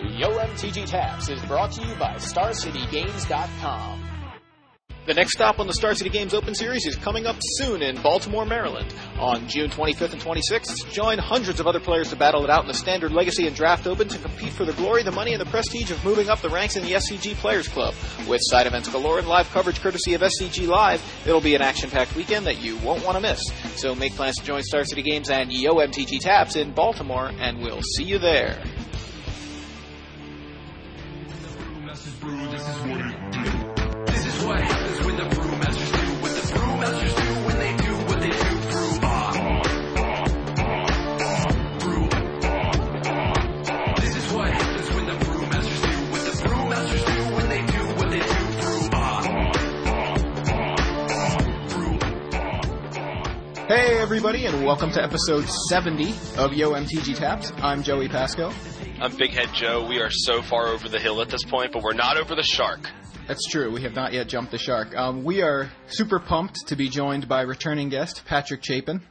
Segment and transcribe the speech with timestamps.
[0.00, 4.04] Yo MTG Taps is brought to you by StarCityGames.com.
[5.06, 8.00] The next stop on the Star City Games Open Series is coming up soon in
[8.02, 8.94] Baltimore, Maryland.
[9.18, 12.68] On June 25th and 26th, join hundreds of other players to battle it out in
[12.68, 15.50] the Standard Legacy and Draft Opens and compete for the glory, the money, and the
[15.50, 17.94] prestige of moving up the ranks in the SCG Players Club.
[18.28, 22.14] With side events galore and live coverage courtesy of SCG Live, it'll be an action-packed
[22.14, 23.42] weekend that you won't want to miss.
[23.80, 27.62] So make plans to join Star City Games and Yo MTG Taps in Baltimore, and
[27.62, 28.62] we'll see you there.
[54.18, 57.52] Everybody, and welcome to episode 70 of Yo MTG Taps.
[57.58, 58.52] I'm Joey Pasco.
[59.00, 59.86] I'm Big Head Joe.
[59.86, 62.42] We are so far over the hill at this point, but we're not over the
[62.42, 62.80] shark.
[63.28, 63.70] That's true.
[63.70, 64.92] We have not yet jumped the shark.
[64.96, 69.02] Um, we are super pumped to be joined by returning guest Patrick Chapin.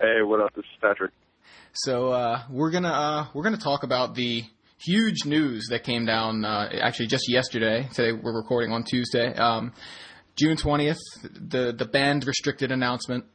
[0.00, 0.54] Hey, what up?
[0.54, 1.12] This is Patrick.
[1.74, 4.42] So uh, we're gonna uh, we're gonna talk about the
[4.78, 7.86] huge news that came down uh, actually just yesterday.
[7.92, 9.74] Today we're recording on Tuesday, um,
[10.34, 10.96] June twentieth.
[11.22, 13.26] The the banned restricted announcement.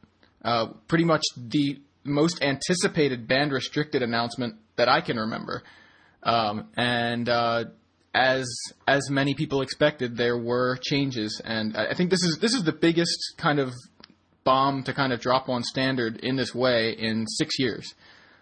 [0.44, 5.62] Uh, pretty much the most anticipated banned restricted announcement that I can remember.
[6.22, 7.64] Um, and uh,
[8.14, 8.46] as
[8.86, 12.72] as many people expected, there were changes, and I think this is this is the
[12.72, 13.72] biggest kind of
[14.44, 17.94] bomb to kind of drop on standard in this way in six years.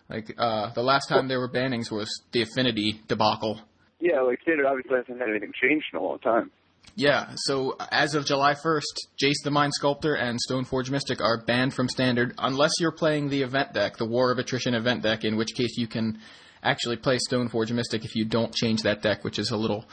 [0.08, 3.61] Like uh, the last time there were bannings was the Affinity debacle.
[4.00, 6.50] Yeah, like Standard obviously hasn't had anything changed in a long time.
[6.94, 8.83] Yeah, so as of July 1st,
[9.22, 13.42] Jace the Mind Sculptor and Stoneforge Mystic are banned from Standard unless you're playing the
[13.42, 16.19] event deck, the War of Attrition event deck, in which case you can
[16.62, 19.86] actually play Stoneforge Mystic if you don't change that deck, which is a little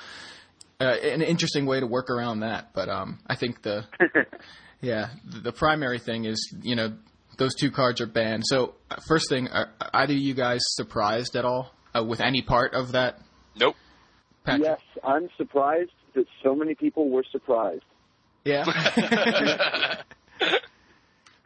[0.82, 2.74] uh, an interesting way to work around that.
[2.74, 3.86] But um, I think the
[4.82, 6.94] yeah the, the primary thing is you know
[7.38, 8.44] those two cards are banned.
[8.46, 12.42] So uh, first thing, are either of you guys surprised at all uh, with any
[12.42, 13.22] part of that?
[13.56, 13.76] Nope.
[14.44, 14.68] Patrick?
[14.68, 17.84] Yes, I'm surprised that so many people were surprised.
[18.46, 18.66] Yeah.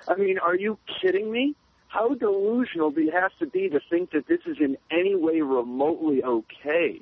[0.07, 1.55] I mean, are you kidding me?
[1.87, 5.41] How delusional do you have to be to think that this is in any way
[5.41, 7.01] remotely okay?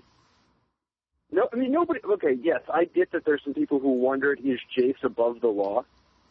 [1.32, 2.02] No, I mean nobody.
[2.04, 5.86] Okay, yes, I get that there's some people who wondered is Jace above the law?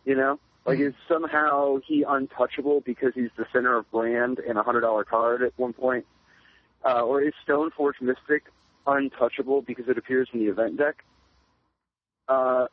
[0.04, 4.62] You know, like is somehow he untouchable because he's the center of brand and a
[4.62, 6.04] hundred dollar card at one point,
[6.84, 8.44] uh, or is Stoneforge Mystic
[8.86, 11.02] untouchable because it appears in the event deck?
[12.30, 12.66] Uh,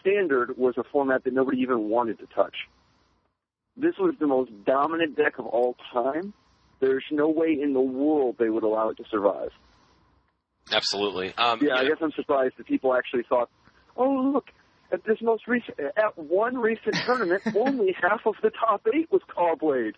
[0.00, 2.54] standard was a format that nobody even wanted to touch.
[3.76, 6.32] This was the most dominant deck of all time.
[6.80, 9.50] There's no way in the world they would allow it to survive.
[10.72, 11.34] Absolutely.
[11.36, 13.50] Um, Yeah, I guess I'm surprised that people actually thought,
[13.96, 14.46] oh, look,
[14.90, 19.20] at this most recent, at one recent tournament, only half of the top eight was
[19.28, 19.96] Caw-Blade.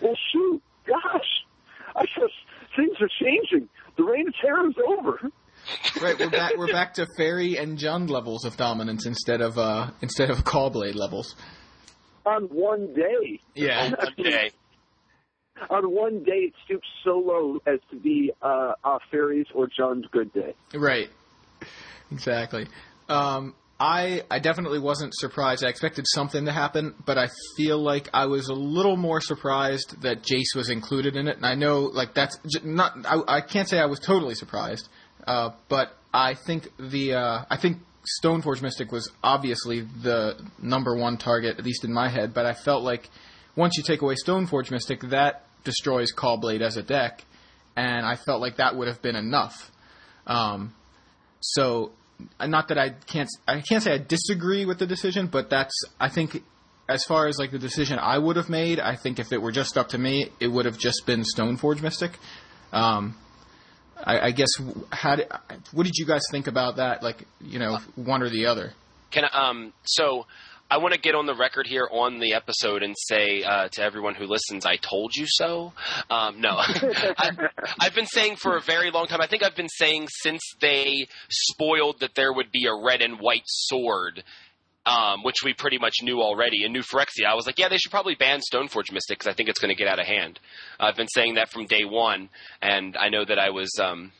[0.00, 1.44] well, shoot, gosh,
[1.94, 2.34] I just,
[2.74, 3.68] things are changing.
[3.96, 5.20] The reign of terror is over.
[6.00, 6.56] Right, we're back.
[6.56, 10.94] We're back to fairy and Jund levels of dominance instead of uh, instead of Caw-Blade
[10.94, 11.34] levels.
[12.24, 14.50] On one day, Yeah, okay.
[15.70, 20.06] on one day, it stoops so low as to be uh, uh, fairies or Jund's
[20.12, 20.54] good day.
[20.74, 21.08] right.
[22.12, 22.66] Exactly.
[23.08, 25.64] Um, I I definitely wasn't surprised.
[25.64, 30.02] I expected something to happen, but I feel like I was a little more surprised
[30.02, 31.36] that Jace was included in it.
[31.36, 32.92] And I know, like that's j- not.
[33.04, 34.88] I, I can't say I was totally surprised,
[35.26, 37.78] uh, but I think the uh, I think
[38.22, 42.32] Stoneforge Mystic was obviously the number one target, at least in my head.
[42.32, 43.10] But I felt like
[43.56, 47.24] once you take away Stoneforge Mystic, that destroys Caw-Blade as a deck,
[47.74, 49.70] and I felt like that would have been enough.
[50.26, 50.74] Um,
[51.40, 51.92] so,
[52.40, 56.08] not that I can't I can't say I disagree with the decision, but that's I
[56.08, 56.42] think
[56.88, 59.52] as far as like the decision I would have made, I think if it were
[59.52, 62.12] just up to me, it would have just been Stoneforge Mystic.
[62.72, 63.16] Um,
[64.04, 64.48] I, I guess
[64.90, 65.28] how did,
[65.72, 67.02] what did you guys think about that?
[67.02, 68.72] Like you know, one or the other.
[69.10, 70.26] Can um, so
[70.68, 73.82] I want to get on the record here on the episode and say uh, to
[73.82, 75.72] everyone who listens, I told you so.
[76.10, 77.30] Um, no, I,
[77.78, 79.20] I've been saying for a very long time.
[79.20, 83.20] I think I've been saying since they spoiled that there would be a red and
[83.20, 84.24] white sword.
[84.86, 87.26] Um, which we pretty much knew already in New Phyrexia.
[87.28, 89.74] I was like, yeah, they should probably ban Stoneforge Mystic because I think it's going
[89.74, 90.38] to get out of hand.
[90.78, 92.28] I've been saying that from day one,
[92.62, 94.12] and I know that I was um,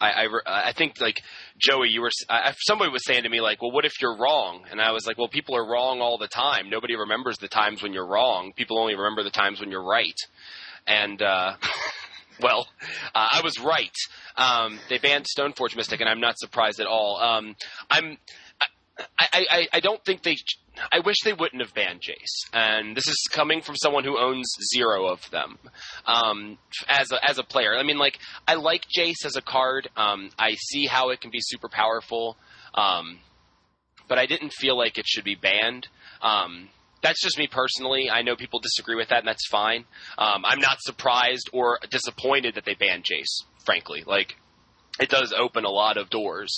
[0.00, 1.20] I, I, I think like
[1.58, 4.64] Joey, you were I, somebody was saying to me like, well, what if you're wrong?
[4.70, 6.70] And I was like, well, people are wrong all the time.
[6.70, 8.52] Nobody remembers the times when you're wrong.
[8.56, 10.16] People only remember the times when you're right.
[10.86, 11.54] And uh,
[12.40, 12.68] Well,
[13.14, 13.94] uh, I was right.
[14.36, 17.16] Um, they banned Stoneforge Mystic, and I'm not surprised at all.
[17.16, 17.56] Um,
[17.90, 18.18] I'm.
[18.98, 20.36] I, I, I- don't think they.
[20.92, 24.46] I wish they wouldn't have banned Jace, and this is coming from someone who owns
[24.74, 25.58] zero of them.
[26.06, 26.58] Um,
[26.88, 29.88] as a, as a player, I mean, like I like Jace as a card.
[29.96, 32.36] Um, I see how it can be super powerful,
[32.74, 33.18] um,
[34.08, 35.88] but I didn't feel like it should be banned.
[36.22, 36.68] Um,
[37.02, 38.08] that's just me personally.
[38.10, 39.84] I know people disagree with that, and that's fine.
[40.18, 43.44] Um, I'm not surprised or disappointed that they banned Jace.
[43.64, 44.36] Frankly, like
[45.00, 46.50] it does open a lot of doors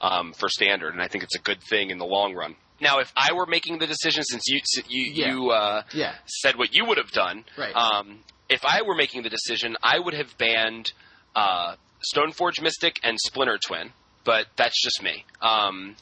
[0.00, 2.54] um, for standard, and I think it's a good thing in the long run.
[2.80, 5.32] Now, if I were making the decision, since you you Yeah.
[5.32, 6.14] you uh, Yeah.
[6.26, 7.74] said what you would have done, Right.
[7.74, 10.92] um, if I were making the decision, I would have banned
[11.34, 11.76] uh,
[12.14, 13.92] Stoneforge Mystic and Splinter Twin,
[14.24, 15.24] but that's just me.
[15.40, 15.96] Um,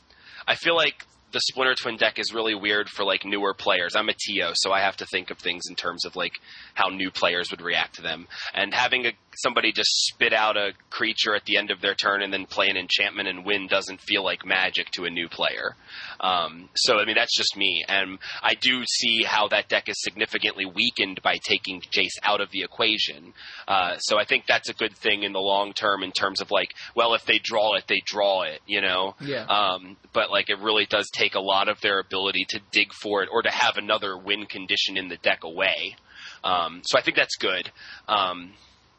[0.46, 1.04] I feel like
[1.34, 3.96] the Splinter Twin deck is really weird for like newer players.
[3.96, 6.32] I'm a TO, so I have to think of things in terms of like
[6.74, 8.28] how new players would react to them.
[8.54, 12.22] And having a, somebody just spit out a creature at the end of their turn
[12.22, 15.74] and then play an enchantment and win doesn't feel like magic to a new player.
[16.20, 19.96] Um, so I mean that's just me, and I do see how that deck is
[20.02, 23.34] significantly weakened by taking Jace out of the equation.
[23.66, 26.52] Uh, so I think that's a good thing in the long term in terms of
[26.52, 29.16] like, well, if they draw it, they draw it, you know.
[29.20, 29.46] Yeah.
[29.46, 33.22] Um, but like it really does take a lot of their ability to dig for
[33.22, 35.96] it or to have another win condition in the deck away.
[36.44, 37.70] Um, so I think that's good.
[38.06, 38.52] Um,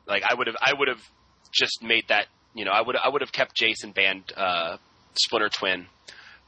[0.08, 1.02] like I would have, I would have
[1.54, 2.26] just made that.
[2.56, 4.78] You know, I would, I would have kept Jace and banned uh,
[5.14, 5.88] Splinter Twin,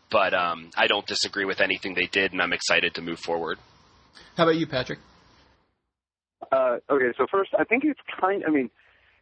[0.10, 3.60] but um, I don't disagree with anything they did, and I'm excited to move forward.
[4.36, 5.00] How about you, Patrick?
[6.52, 8.44] Uh, okay, so first, I think it's kind.
[8.48, 8.70] I mean,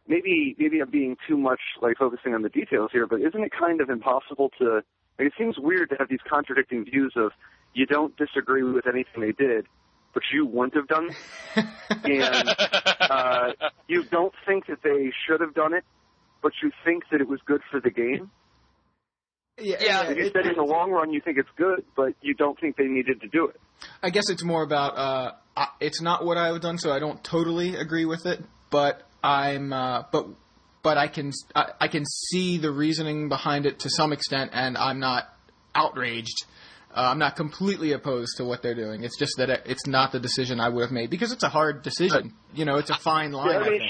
[0.06, 3.52] maybe maybe I'm being too much like focusing on the details here, but isn't it
[3.58, 4.82] kind of impossible to?
[5.18, 7.32] Like, it seems weird to have these contradicting views of
[7.74, 9.66] you don't disagree with anything they did,
[10.14, 11.10] but you wouldn't have done
[11.56, 11.66] it,
[12.04, 12.48] and
[13.00, 13.52] uh,
[13.86, 15.84] you don't think that they should have done it,
[16.42, 18.30] but you think that it was good for the game.
[19.58, 22.34] Yeah, Yeah, you it- said, in the long run, you think it's good, but you
[22.34, 23.58] don't think they needed to do it.
[24.02, 26.92] I guess it's more about uh, I- it's not what I would have done, so
[26.92, 28.42] I don't totally agree with it.
[28.70, 30.26] But I'm, uh, but
[30.86, 34.78] but I can I, I can see the reasoning behind it to some extent, and
[34.78, 35.24] I'm not
[35.74, 36.44] outraged.
[36.94, 39.02] Uh, I'm not completely opposed to what they're doing.
[39.02, 41.48] It's just that it, it's not the decision I would have made because it's a
[41.48, 42.34] hard decision.
[42.54, 43.50] You know, it's a fine line.
[43.50, 43.82] Yeah, I I think.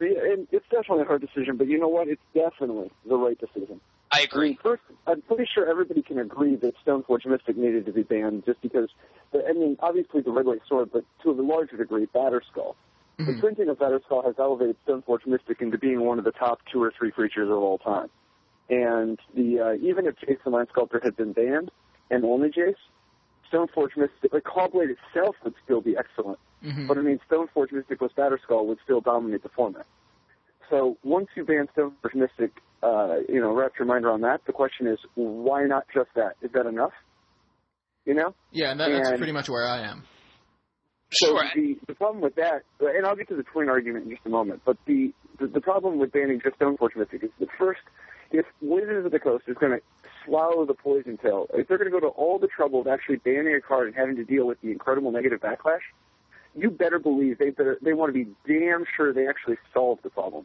[0.00, 2.08] Yeah, and it's definitely a hard decision, but you know what?
[2.08, 3.80] It's definitely the right decision.
[4.10, 4.58] I I mean, agree.
[4.64, 8.60] first, I'm pretty sure everybody can agree that Stoneforge Mystic needed to be banned just
[8.60, 8.88] because,
[9.32, 12.74] I mean, obviously the Red White Sword, but to a larger degree, Batterskull.
[13.18, 16.82] The printing of Batterskull has elevated Stoneforge Mystic into being one of the top two
[16.82, 18.08] or three creatures of all time.
[18.68, 21.70] And the uh, even if Jace the Mind Sculptor had been banned,
[22.10, 22.74] and only Jace,
[23.50, 26.38] Stoneforge Mystic, like Caw-Blade itself would still be excellent.
[26.62, 26.88] Mhm.
[26.88, 29.86] But I mean, Stoneforge Mystic plus Batterskull would still dominate the format.
[30.68, 32.52] So once you ban Stoneforge Mystic,
[32.82, 34.44] uh, you know, wrap your mind around that.
[34.46, 36.34] The question is, why not just that?
[36.42, 36.92] Is that enough?
[38.04, 38.34] You know?
[38.52, 40.04] Yeah, and that, that's and- pretty much where I am.
[41.12, 41.44] So Sure.
[41.54, 44.28] the, the problem with that, and I'll get to the twin argument in just a
[44.28, 47.80] moment, but the, the, the problem with banning just Stoneforge Mystic is that first,
[48.32, 49.80] if Wizards of the Coast is going to
[50.24, 53.16] swallow the poison pill, if they're going to go to all the trouble of actually
[53.16, 55.80] banning a card and having to deal with the incredible negative backlash,
[56.56, 60.10] you better believe they better they want to be damn sure they actually solve the
[60.10, 60.44] problem.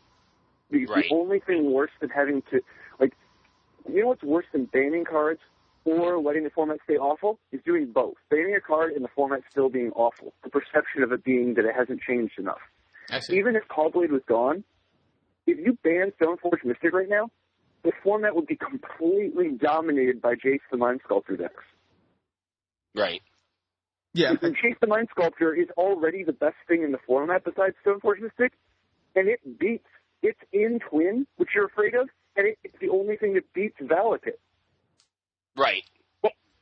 [0.69, 1.05] Because Right.
[1.09, 2.61] the only thing worse than having to,
[2.99, 3.13] like,
[3.89, 5.39] you know what's worse than banning cards
[5.85, 8.15] or letting the format stay awful is doing both.
[8.29, 10.33] Banning a card and the format still being awful.
[10.43, 12.59] The perception of it being that it hasn't changed enough.
[13.29, 14.63] Even if Caw-Blade was gone,
[15.47, 17.29] if you banned Stoneforge Mystic right now,
[17.83, 21.63] the format would be completely dominated by Jace the Mind Sculptor decks.
[22.95, 23.21] Right.
[24.13, 27.75] Yeah, And Jace the Mind Sculptor is already the best thing in the format besides
[27.85, 28.53] Stoneforge Mystic,
[29.15, 29.87] and it beats,
[30.21, 33.77] it's in Twin, which you're afraid of, and it, it's the only thing that beats
[33.81, 34.37] Valakut.
[35.57, 35.83] Right.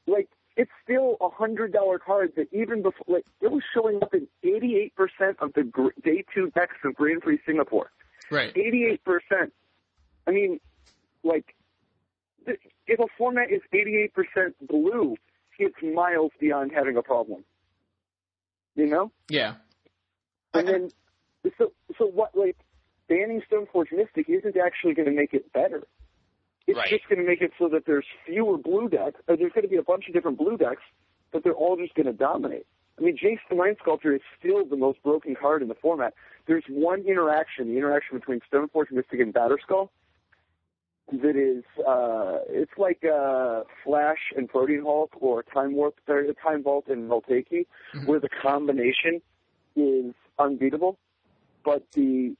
[0.07, 0.27] like
[0.57, 4.27] it's still a hundred dollar card that even before like it was showing up in
[4.43, 7.91] eighty eight percent of the gr- day two decks of Grand Prix Singapore.
[8.31, 8.51] right.
[8.57, 9.53] Eighty eight percent.
[10.27, 10.59] I mean,
[11.23, 11.55] like
[12.45, 15.15] if a format is eighty eight percent blue,
[15.59, 17.43] it's miles beyond having a problem.
[18.75, 19.55] You know, Yeah.
[20.53, 20.89] and then
[21.57, 22.57] so so what like
[23.07, 25.83] banning Stoneforge Mystic isn't actually going to make it better.
[26.69, 26.87] It's Right.
[26.87, 29.69] just going to make it so that there's fewer blue decks, or there's going to
[29.69, 30.83] be a bunch of different blue decks,
[31.31, 32.67] but they're all just going to dominate.
[32.97, 36.13] I mean, Jace the Mind Sculptor is still the most broken card in the format.
[36.45, 39.89] There's one interaction, the interaction between Stoneforge Mystic and Batterskull,
[41.11, 46.61] that is, uh, it's like uh, Flash and Protean Hulk, or Time Warp, or Time
[46.61, 47.65] Vault and Voltaic Key,
[48.05, 49.21] where the combination
[49.75, 50.99] is unbeatable.
[51.65, 52.35] But the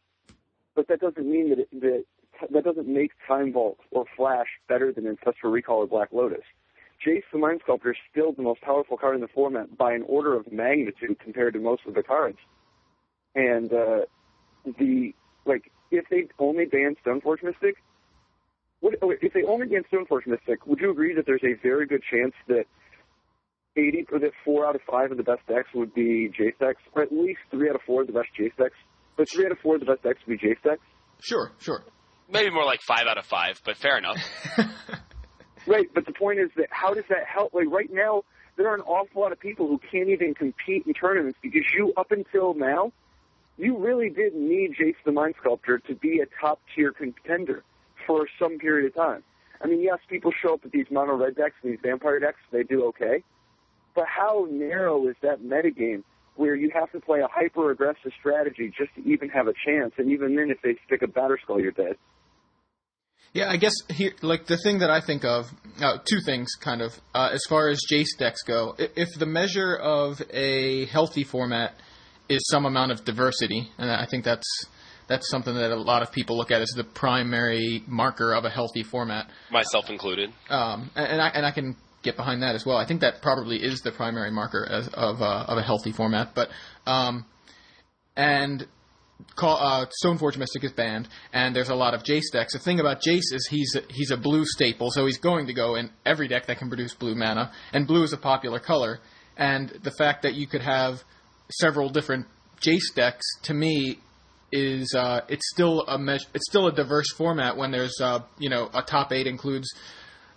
[0.75, 2.05] but that doesn't mean that it, that
[2.51, 6.43] that doesn't make Time Vault or Flash better than Ancestral Recall or Black Lotus.
[7.05, 10.03] Jace the Mind Sculptor is still the most powerful card in the format by an
[10.07, 12.37] order of magnitude compared to most of the cards.
[13.35, 14.01] And uh,
[14.65, 15.13] the
[15.45, 17.75] like, if they only banned Stoneforge Mystic,
[18.81, 21.85] would, oh, if they only banned Stoneforge Mystic, would you agree that there's a very
[21.85, 22.65] good chance that
[23.77, 26.81] 80 or that four out of five of the best decks would be Jace decks,
[26.93, 28.75] or at least three out of four of the best Jace decks?
[29.15, 30.81] But three out of four of the best decks would be Jace decks.
[31.21, 31.83] Sure, sure.
[32.31, 34.17] Maybe more like five out of five, but fair enough.
[35.67, 37.53] Right, but the point is that how does that help?
[37.53, 38.23] Like right now,
[38.57, 41.93] there are an awful lot of people who can't even compete in tournaments because you,
[41.95, 42.91] up until now,
[43.57, 47.63] you really did need Jace the Mind Sculptor to be a top tier contender
[48.07, 49.23] for some period of time.
[49.61, 52.39] I mean, yes, people show up with these mono red decks, and these vampire decks,
[52.51, 53.23] they do okay.
[53.93, 56.03] But how narrow is that metagame
[56.35, 59.93] where you have to play a hyper aggressive strategy just to even have a chance?
[59.97, 61.97] And even then, if they stick a Batterskull, you're dead.
[63.33, 66.81] Yeah, I guess here, like the thing that I think of, uh, two things kind
[66.81, 68.75] of, uh, as far as Jace decks go.
[68.77, 71.75] If the measure of a healthy format
[72.27, 74.47] is some amount of diversity, and I think that's
[75.07, 78.49] that's something that a lot of people look at as the primary marker of a
[78.49, 79.27] healthy format.
[79.51, 80.31] Myself included.
[80.49, 82.77] Um, and, and I and I can get behind that as well.
[82.77, 86.33] I think that probably is the primary marker as, of uh, of a healthy format.
[86.33, 86.49] But
[86.85, 87.25] um,
[88.15, 88.67] and
[89.35, 92.53] call, uh, Stoneforge Mystic is banned, and there's a lot of Jace decks.
[92.53, 95.75] The thing about Jace is he's he's a blue staple, so he's going to go
[95.75, 98.99] in every deck that can produce blue mana, and blue is a popular color.
[99.37, 101.03] And the fact that you could have
[101.49, 102.27] several different
[102.61, 103.99] Jace decks, to me,
[104.51, 105.99] is uh, it's still a
[106.33, 109.73] it's still a diverse format when there's uh, you know a top eight includes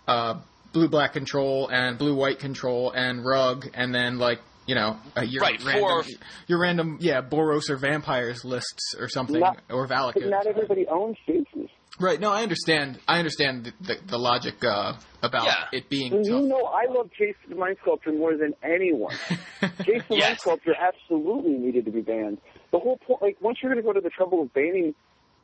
[0.07, 0.39] uh,
[0.71, 5.21] blue black control and blue white control and rug and then like you know uh,
[5.21, 6.03] your Right, random four-
[6.47, 10.29] your random yeah Boros or vampires lists or something Not- or But Valakut.
[10.29, 11.69] not everybody owns Jaces.
[11.99, 12.19] Right.
[12.19, 12.97] No, I understand.
[13.07, 15.77] I understand the, the, the logic uh, about Yeah.
[15.77, 16.43] it being And you tough.
[16.45, 19.13] know I love Jace the Mind Sculptor more than anyone.
[19.61, 20.41] Jace the Mind Yes.
[20.41, 22.39] Sculptor absolutely needed to be banned.
[22.71, 24.95] The whole point, like, once you're going to go to the trouble of banning,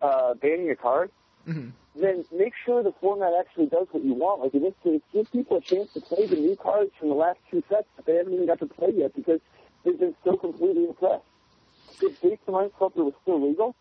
[0.02, 1.12] uh, banning a card,
[1.48, 1.72] Mhm.
[1.96, 4.42] then make sure the format actually does what you want.
[4.42, 7.16] Like, in this case, give people a chance to play the new cards from the
[7.16, 9.42] last two sets that they haven't even got to play yet because
[9.84, 11.24] they've been so completely impressed.
[12.02, 13.76] If Jace the Mind Sculptor was still legal,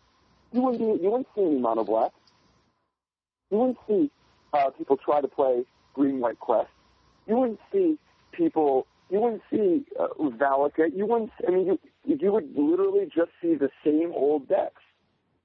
[0.51, 2.11] you wouldn't be, you wouldn't see any mono black.
[3.51, 4.11] You wouldn't see
[4.53, 6.69] uh, people try to play green white quest.
[7.27, 7.97] You wouldn't see
[8.31, 8.87] people.
[9.09, 10.95] You wouldn't see uh, Valakut.
[10.95, 11.31] You wouldn't.
[11.47, 14.81] I mean, you you would literally just see the same old decks.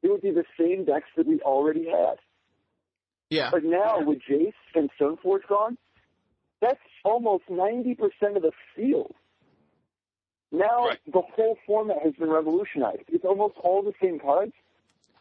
[0.05, 2.17] It would be the same decks that we already had.
[3.31, 3.49] Yeah.
[3.51, 5.79] But now with Jace and Stoneforge gone,
[6.61, 9.15] that's almost ninety percent of the field.
[10.53, 10.99] Now Right.
[11.11, 13.05] the whole format has been revolutionized.
[13.09, 14.53] It's almost all the same cards,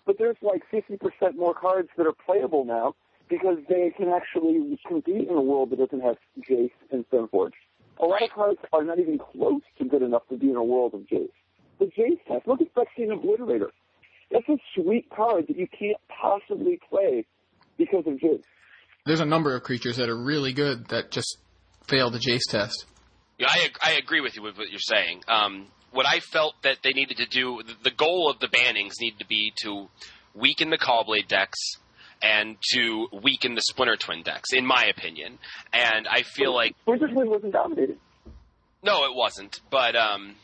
[0.06, 2.94] but there's like fifty percent more cards that are playable now
[3.30, 7.54] because they can actually compete in a world that doesn't have Jace and Stoneforge.
[8.00, 10.63] A lot of cards are not even close to good enough to be in a
[10.63, 11.30] world of Jace.
[11.80, 13.70] The Jace has look at Phyrexian Obliterator.
[14.32, 17.25] That's a sweet card that you can't possibly play
[17.77, 18.44] because of Jace.
[19.06, 21.38] There's a number of creatures that are really good that just
[21.88, 22.86] fail the Jace test.
[23.38, 25.24] Yeah, I I agree with you with what you're saying.
[25.27, 28.94] Um, what I felt that they needed to do, the- the goal of the bannings
[29.00, 29.89] needed to be to
[30.34, 31.60] weaken the Caw-Blade decks
[32.22, 35.38] and to weaken the Splinter Twin decks, in my opinion.
[35.74, 38.00] And I feel like Splinter Twin wasn't dominated.
[38.82, 39.60] no, it wasn't.
[39.70, 40.36] But um,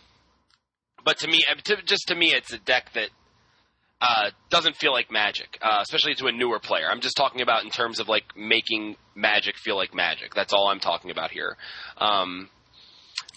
[1.05, 3.09] but to me, uh, to, just to me, it's a deck that
[4.01, 6.87] uh, doesn't feel like Magic, uh, especially to a newer player.
[6.89, 10.33] I'm just talking about in terms of like making Magic feel like Magic.
[10.33, 11.57] That's all I'm talking about here.
[11.97, 12.49] Um,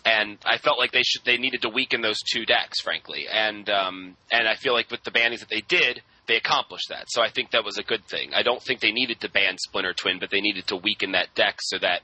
[0.04, 3.26] and I felt like they should they needed to weaken those two decks, frankly.
[3.30, 7.06] And um, and I feel like with the bannings that they did, they accomplished that.
[7.08, 8.30] So I think that was a good thing.
[8.34, 11.34] I don't think they needed to ban Splinter Twin, but they needed to weaken that
[11.34, 12.02] deck so that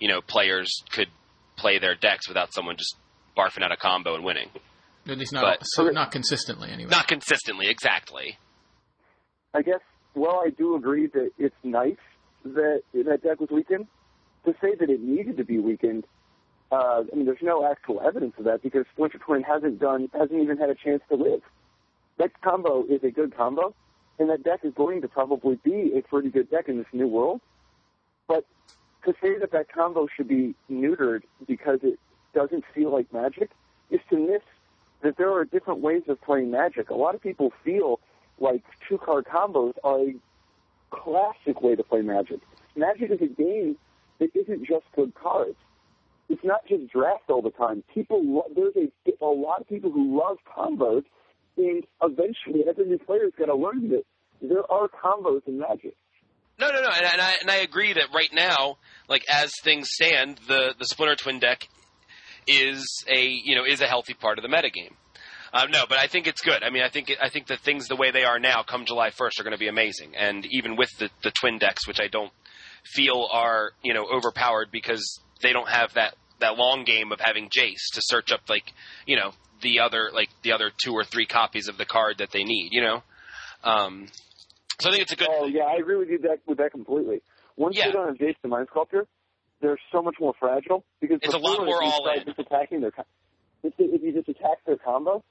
[0.00, 1.08] you know players could
[1.56, 2.96] play their decks without someone just
[3.36, 4.48] barfing out a combo and winning.
[5.08, 6.90] At least not But- so not consistently anyway.
[6.90, 8.38] Not consistently, exactly.
[9.54, 9.80] I guess,
[10.14, 11.96] well, I do agree that it's nice
[12.44, 13.86] that that deck was weakened.
[14.44, 16.06] To say that it needed to be weakened,
[16.70, 20.40] uh, I mean, there's no actual evidence of that because Splinter Twin hasn't done, hasn't
[20.40, 21.42] even had a chance to live.
[22.18, 23.74] That combo is a good combo,
[24.18, 27.08] and that deck is going to probably be a pretty good deck in this new
[27.08, 27.40] world.
[28.26, 28.44] But
[29.04, 31.98] to say that that combo should be neutered because it
[32.34, 33.50] doesn't feel like Magic
[33.90, 34.42] is to miss
[35.08, 36.90] that there are different ways of playing Magic.
[36.90, 37.98] A lot of people feel
[38.38, 40.14] like two card combos are a
[40.90, 42.40] classic way to play Magic.
[42.76, 43.76] Magic is a game
[44.18, 45.56] that isn't just good cards.
[46.28, 47.82] It's not just draft all the time.
[47.94, 51.04] People, lo- there's a, a lot of people who love combos
[51.56, 54.04] And eventually, every new player's got to learn that
[54.42, 55.96] there are combos in Magic.
[56.60, 58.76] No, no, no, and, and I and I agree that right now,
[59.08, 61.66] like as things stand, the the Splinter Twin deck
[62.48, 64.92] is a you know is a healthy part of the metagame.
[65.52, 66.62] Um, no, but I think it's good.
[66.62, 68.84] I mean, I think it, I think the things the way they are now, come
[68.84, 70.14] July first, are going to be amazing.
[70.16, 72.32] And even with the the twin decks, which I don't
[72.84, 77.48] feel are you know overpowered because they don't have that that long game of having
[77.48, 78.72] Jace to search up like
[79.06, 82.30] you know the other like the other two or three copies of the card that
[82.30, 82.68] they need.
[82.72, 83.02] You know,
[83.64, 84.06] um,
[84.80, 85.28] so I think it's a good.
[85.30, 87.22] Oh yeah, I agree with you that with that completely.
[87.56, 87.86] Once Yeah.
[87.86, 89.06] you get on a Jason Mind Sculptor,
[89.60, 92.24] they're so much more fragile because It's a lot more all in.
[92.24, 92.92] Just attacking their,
[93.62, 95.22] if, they, if you just attack their combo,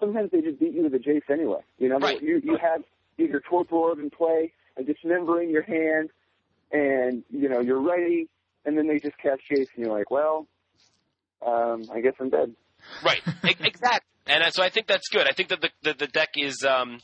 [0.00, 1.60] sometimes they just beat you with a Jace anyway.
[1.78, 2.20] You know, Right.
[2.22, 2.82] you you have
[3.16, 6.10] your torpor in play, and dismembering your hand,
[6.72, 8.28] and you know you're ready,
[8.64, 10.46] and then they just cast Jace, and you're like, well,
[11.46, 12.54] um, I guess I'm dead.
[13.04, 14.08] Right, exactly.
[14.26, 15.26] And so I think that's good.
[15.28, 17.00] I think that the the, the deck is um,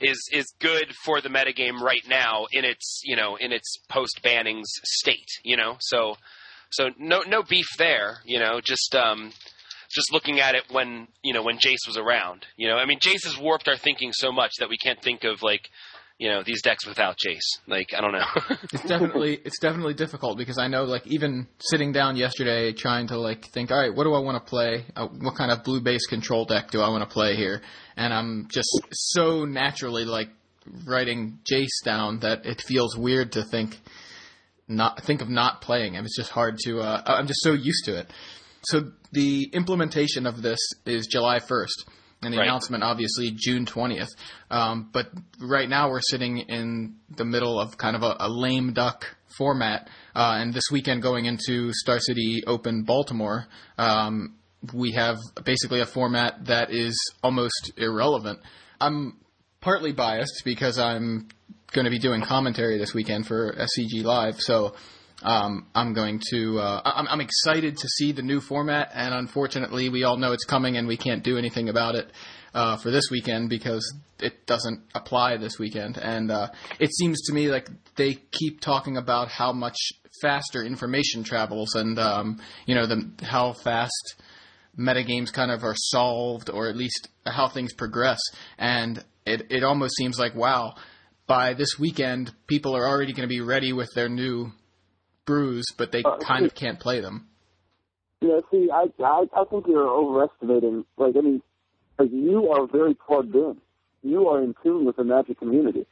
[0.00, 4.20] is is good for the metagame right now in its you know in its post
[4.22, 5.28] bannings state.
[5.42, 6.16] You know, so
[6.70, 8.18] so no no beef there.
[8.24, 9.32] You know, just um,
[9.90, 12.46] just looking at it when you know when Jace was around.
[12.56, 15.24] You know, I mean Jace has warped our thinking so much that we can't think
[15.24, 15.68] of like
[16.18, 17.60] you know these decks without Jace.
[17.66, 18.56] Like I don't know.
[18.72, 23.18] It's definitely it's definitely difficult because I know like even sitting down yesterday trying to
[23.18, 24.84] like think all right what do I want to play?
[24.96, 27.62] Uh, what kind of blue base control deck do I want to play here?
[27.96, 30.28] And I'm just so naturally like
[30.86, 33.78] writing Jace down that it feels weird to think
[34.66, 36.04] not think of not playing him.
[36.04, 38.10] It's just hard to uh, I'm just so used to it.
[38.62, 41.84] So the implementation of this is July 1st
[42.22, 42.44] and the Right.
[42.46, 44.08] announcement obviously June 20th
[44.50, 45.06] um, but
[45.40, 49.88] right now we're sitting in the middle of kind of a, a lame duck format.
[50.16, 53.46] Uh, and this weekend going into Star City Open Baltimore
[53.78, 54.34] um,
[54.72, 58.40] we have basically a format that is almost irrelevant.
[58.80, 59.18] I'm
[59.60, 61.28] partly biased because I'm
[61.72, 64.74] going to be doing commentary this weekend for SCG Live so
[65.22, 66.60] um, I'm going to.
[66.60, 70.44] Uh, I'm, I'm excited to see the new format, and unfortunately, we all know it's
[70.44, 72.12] coming, and we can't do anything about it
[72.54, 75.98] uh, for this weekend because it doesn't apply this weekend.
[75.98, 79.76] And uh, it seems to me like they keep talking about how much
[80.22, 84.22] faster information travels, and um, you know the how fast
[84.78, 88.20] metagames kind of are solved, or at least how things progress.
[88.56, 90.74] And it it almost seems like wow.
[91.26, 94.50] By this weekend, people are already going to be ready with their new
[95.28, 97.26] brews, but they Uh, kind of can't play them.
[98.20, 100.84] Yeah, see, I, I I think you're overestimating.
[100.96, 101.42] Like, I mean,
[101.98, 103.56] like you are very plugged in.
[104.02, 105.86] You are in tune with the Magic community.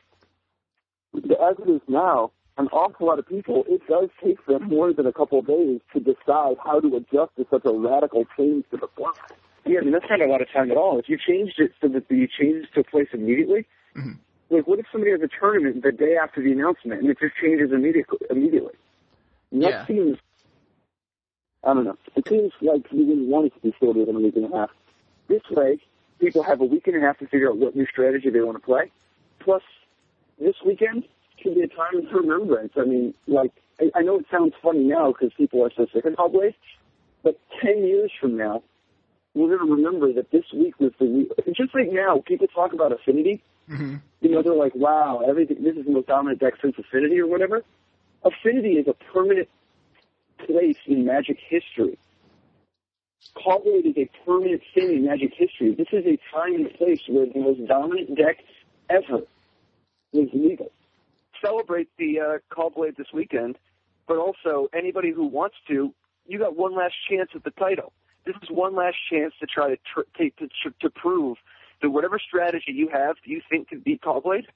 [1.15, 5.07] As it is now, an awful lot of people, it does take them more than
[5.07, 8.77] a couple of days to decide how to adjust to such a radical change to
[8.79, 9.33] the format.
[9.67, 10.99] Yeah, I mean, that's not a lot of time at all.
[10.99, 14.17] If you changed it so that the changes took place immediately, Mhm.
[14.51, 17.35] like, what if somebody has a tournament the day after the announcement and it just
[17.37, 18.19] changes immediately?
[18.31, 18.75] Immediately.
[19.53, 19.87] And that Yeah.
[19.87, 20.19] seems
[21.65, 21.97] I don't know.
[22.15, 24.57] It seems like we didn't want it to be shorter than a week and a
[24.57, 24.71] half.
[25.27, 25.81] This way,
[26.21, 28.57] people have a week and a half to figure out what new strategy they want
[28.57, 28.93] to play.
[29.41, 29.63] Plus,
[30.39, 31.05] this weekend
[31.43, 32.73] can be a time for remembrance.
[32.77, 36.05] I mean, like, I, I know it sounds funny now because people are so sick
[36.05, 36.55] of Hellblade,
[37.25, 38.63] but 10 years from now,
[39.35, 41.33] we're going to remember that this week was the week.
[41.57, 43.43] Just like now, people talk about Affinity.
[43.69, 43.97] Mm-hmm.
[44.21, 47.27] You know, they're like, wow, everything, this is the most dominant deck since Affinity or
[47.27, 47.65] whatever.
[48.27, 49.49] Affinity is a permanent
[50.45, 51.97] place in Magic history.
[53.35, 55.75] Caw-Blade is a permanent thing in Magic history.
[55.75, 58.39] This is a time and place where the most dominant deck
[58.91, 59.21] ever
[60.13, 60.73] was legal.
[61.45, 63.59] Celebrate the uh, Caw-Blade this weekend,
[64.09, 65.95] but also anybody who wants to,
[66.27, 67.93] you got one last chance at the title.
[68.25, 70.49] This is one last chance to try to tr- take to,
[70.81, 71.37] to prove
[71.81, 74.47] that whatever strategy you have, you think can beat Callblade.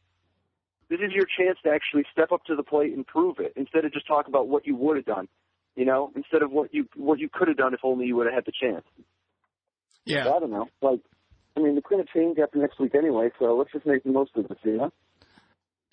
[0.90, 3.84] This is your chance to actually step up to the plate and prove it, instead
[3.84, 5.28] of just talk about what you would have done.
[5.76, 8.26] You know, instead of what you what you could have done if only you would
[8.26, 8.84] have had the chance.
[10.04, 10.28] Yeah.
[10.28, 10.68] I don't know.
[10.82, 11.00] Like,
[11.56, 14.10] I mean, it's going to change after next week anyway, so let's just make the
[14.10, 14.58] most of it.
[14.64, 14.92] You know?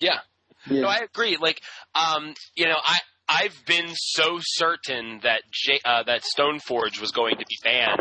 [0.00, 0.18] yeah.
[0.66, 0.80] Yeah.
[0.82, 1.36] No, I agree.
[1.40, 1.62] Like,
[1.94, 2.96] um, you know, I
[3.28, 8.00] I've been so certain that J, uh, that Stoneforge was going to be banned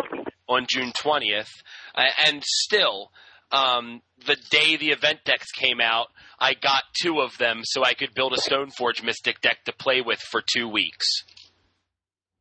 [0.49, 1.51] on June twentieth,
[1.93, 3.11] uh, and still,
[3.51, 6.07] um, the day the event decks came out,
[6.39, 10.01] I got two of them so I could build a Stoneforge Mystic deck to play
[10.01, 11.23] with for two weeks.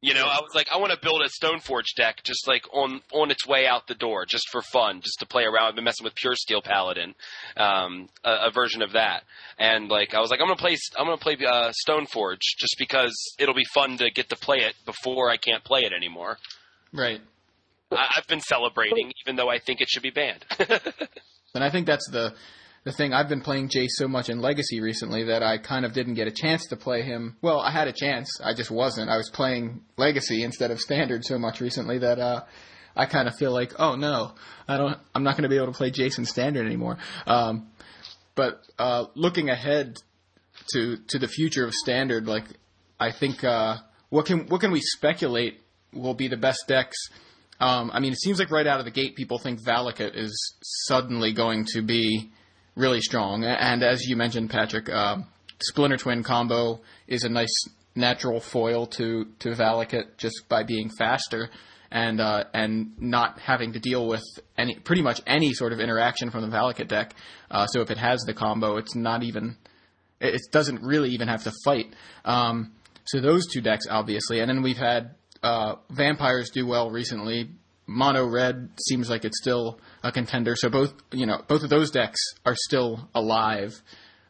[0.03, 3.01] You know, I was like, I want to build a Stoneforge deck just like on
[3.13, 5.69] on its way out the door, just for fun, just to play around.
[5.69, 7.15] I've been messing with Puresteel Paladin,
[7.57, 9.25] um, a, a version of that,
[9.59, 13.15] and like I was like, I'm gonna play, I'm gonna play uh, Stoneforge just because
[13.39, 16.37] it'll be fun to get to play it before I can't play it anymore.
[16.93, 17.21] Right.
[17.91, 20.45] I, I've been celebrating, even though I think it should be banned.
[21.57, 22.35] And I think that's the
[22.85, 23.13] the thing.
[23.13, 26.29] I've been playing Jay so much in Legacy recently that I kind of didn't get
[26.29, 27.37] a chance to play him.
[27.43, 29.11] Well, I had a chance, I just wasn't.
[29.11, 32.45] I was playing Legacy instead of Standard so much recently that uh,
[32.95, 34.35] I kind of feel like, oh no,
[34.69, 34.99] I don't.
[35.15, 36.99] I'm not going to be able to play Jace in Standard anymore.
[37.27, 37.69] Um,
[38.35, 39.97] but uh, looking ahead
[40.73, 42.45] to to the future of Standard, like
[43.01, 43.79] I think uh,
[44.11, 45.61] what can what can we speculate
[45.93, 46.99] will be the best decks?
[47.59, 50.55] Um, I mean, it seems like right out of the gate, people think Valakut is
[50.87, 52.31] suddenly going to be
[52.75, 53.45] really strong.
[53.45, 55.19] And as you mentioned, Patrick, uh,
[55.63, 57.55] Splinter Twin combo is a nice
[57.95, 61.49] natural foil to to Valakut just by being faster
[61.91, 64.23] and uh, and not having to deal with
[64.59, 67.15] any pretty much any sort of interaction from the Valakut deck.
[67.51, 69.57] Uh, so if it has the combo, it's not even
[70.21, 71.95] it doesn't really even have to fight.
[72.25, 72.73] Um,
[73.05, 77.51] so those two decks, obviously, and then we've had uh, vampires do well recently.
[77.87, 80.57] Mono red seems like it's still a contender.
[80.57, 83.81] So both you know both of those decks are still alive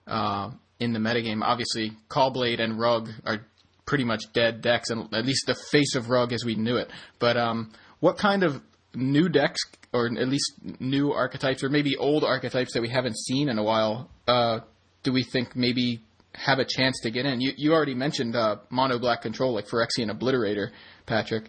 [0.07, 1.43] uh, in the metagame.
[1.43, 3.47] Obviously, Caw-Blade and Rug are
[3.87, 6.91] pretty much dead decks, and at least the face of Rug as we knew it.
[7.19, 8.61] But um, what kind of
[8.95, 9.61] new decks,
[9.93, 13.63] or at least new archetypes, or maybe old archetypes that we haven't seen in a
[13.63, 14.61] while, uh,
[15.03, 16.03] do we think maybe
[16.37, 17.41] have a chance to get in?
[17.41, 20.71] You you already mentioned uh, mono black control like Phyrexian Obliterator,
[21.07, 21.49] Patrick.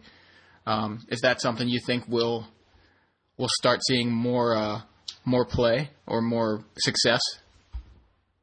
[0.65, 2.47] Um, is that something you think will
[3.37, 4.81] will start seeing more uh,
[5.25, 7.21] more play or more success?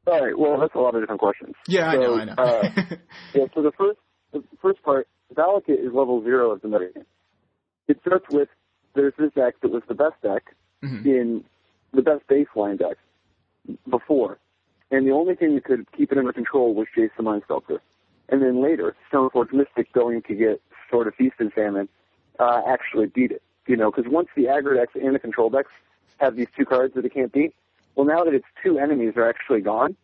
[0.07, 0.37] All right.
[0.37, 1.53] Well, that's a lot of different questions.
[1.67, 2.33] Yeah, I know, I know.
[2.37, 2.69] uh,
[3.33, 3.45] yeah.
[3.55, 3.99] So the first
[4.33, 7.05] the first part, Valakut is level zero of the metagame.
[7.87, 8.49] It starts with
[8.93, 10.43] there's this deck that was the best deck
[10.83, 11.05] Mhm.
[11.05, 11.43] in
[11.93, 12.97] the best baseline deck
[13.89, 14.37] before,
[14.91, 17.81] and the only thing that could keep it under control was the Mind Sculptor.
[18.29, 21.87] And then later, Stoneforge Mystic going to get sort of feast and famine
[22.39, 23.41] uh, actually beat it.
[23.67, 25.71] You know, because once the aggro decks and the control decks
[26.17, 27.53] have these two cards that it can't beat,
[27.95, 29.95] well, now that its two enemies are actually gone,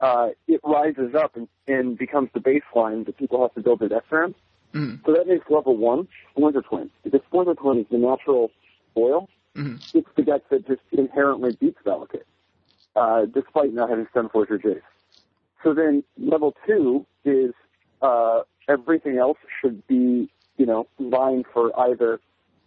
[0.00, 3.88] uh, it rises up and, and becomes the baseline that people have to build their
[3.88, 4.34] decks around.
[4.74, 5.04] Mhm.
[5.04, 6.90] So that makes level one Splinter Twin.
[7.02, 8.50] Because Splinter Twin is the natural
[8.94, 9.28] foil.
[9.56, 9.82] Mhm.
[9.94, 12.22] It's the deck that just inherently beats Valakut,
[12.96, 14.80] uh, despite not having Stoneforge or Jace.
[15.62, 17.52] So then level two is
[18.02, 22.20] uh, everything else should be, you know, vying for either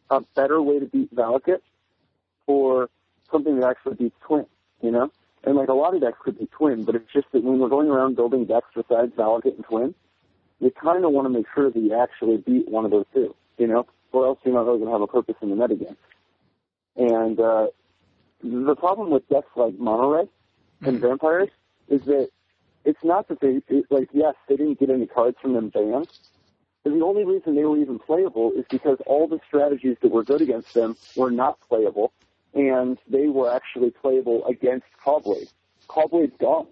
[0.10, 1.62] a better way to beat Valakut
[2.48, 2.90] or
[3.32, 4.46] something that actually beats Twin,
[4.82, 5.12] you know?
[5.44, 7.70] And like a lot of decks could be Twin, but it's just that when we're
[7.70, 9.96] going around building decks besides Valakut and Twin,
[10.60, 13.34] you kind of want to make sure that you actually beat one of those two,
[13.58, 13.88] you know?
[14.12, 15.96] Or else you're not really going to have a purpose in the metagame.
[16.98, 17.68] And uh,
[18.44, 20.30] the problem with decks like Mono Red
[20.82, 21.50] and Vampires
[21.90, 22.30] is that
[22.86, 26.10] it's not that they, it, like, yes, they didn't get any cards from them banned,
[26.84, 30.24] but the only reason they were even playable is because all the strategies that were
[30.24, 32.12] good against them were not playable,
[32.54, 35.48] and they were actually playable against Caw-Blade.
[35.88, 36.68] Caw-Blade's gone.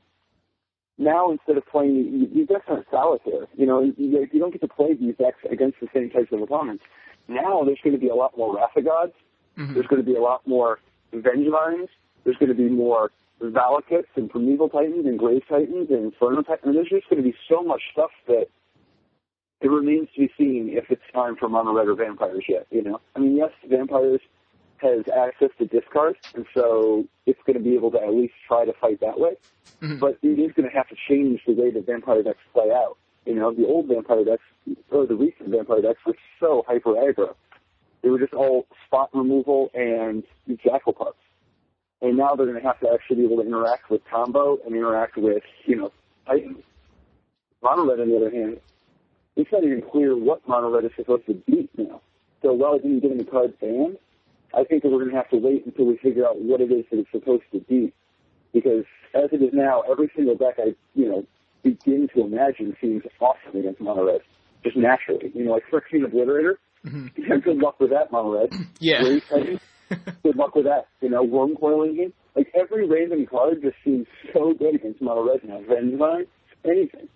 [0.97, 3.47] Now, instead of playing, you- these decks aren't solitaire.
[3.55, 6.41] You know, you, you don't get to play these decks against the same types of
[6.41, 6.84] opponents.
[7.27, 9.13] Now, there's going to be a lot more Wrath of Gods.
[9.58, 9.73] Mhm.
[9.75, 10.79] There's going to be a lot more
[11.13, 11.89] Vengevines.
[12.24, 16.76] There's going to be more Valakuts and Primeval Titans and Grave Titans and Inferno Titans.
[16.76, 18.48] There's just going to be so much stuff that
[19.62, 22.82] it remains to be seen if it's time for Mono Red or Vampires yet, you
[22.82, 23.02] know?
[23.15, 24.22] I mean, yes, Vampires
[24.78, 28.63] has access to discard, and so it's going to be able to at least try
[28.63, 29.36] to fight that way.
[29.82, 30.00] Mhm.
[30.00, 32.98] But it is going to have to change the way that Vampire decks play out.
[33.26, 34.43] You know, the old Vampire decks,
[34.91, 37.36] or the recent Vampire decks, were so hyper aggro.
[38.01, 40.23] They were just all spot removal and
[40.63, 41.17] jackal pups.
[42.01, 44.73] And now they're going to have to actually be able to interact with combo and
[44.73, 45.91] interact with, you know,
[46.25, 46.63] Titans.
[47.62, 48.59] Mono on the other hand,
[49.35, 52.01] it's not even clear what Mono is supposed to beat now.
[52.41, 53.97] So while it didn't get any cards banned,
[54.53, 56.71] I think that we're going to have to wait until we figure out what it
[56.71, 57.93] is that it's supposed to beat.
[58.53, 61.25] Because as it is now, every single deck I, you know,
[61.63, 64.19] begin to imagine seems awesome against Mono
[64.63, 65.31] Just naturally.
[65.35, 66.55] You know, like Phyrexian Obliterator.
[66.85, 67.11] Mhm.
[67.17, 68.51] Yeah, good luck with that, Mono Red.
[68.79, 69.01] Yeah.
[70.21, 70.85] Good luck with that.
[71.01, 72.13] You know, Wurmcoil Engine.
[72.35, 75.61] Like every random card just seems so good against Mono Red now.
[75.61, 76.27] Vengevine,
[76.63, 77.09] anything.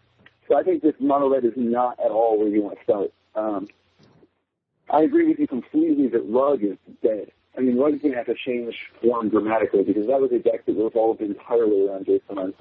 [0.50, 3.14] So I think this Mono Red is not at all where you want to start.
[3.36, 3.68] Um,
[4.90, 7.32] I agree with you completely that Rug is dead.
[7.56, 10.66] I mean, Rug's going to have to change form dramatically because that was a deck
[10.66, 12.54] that revolved entirely around Jason and.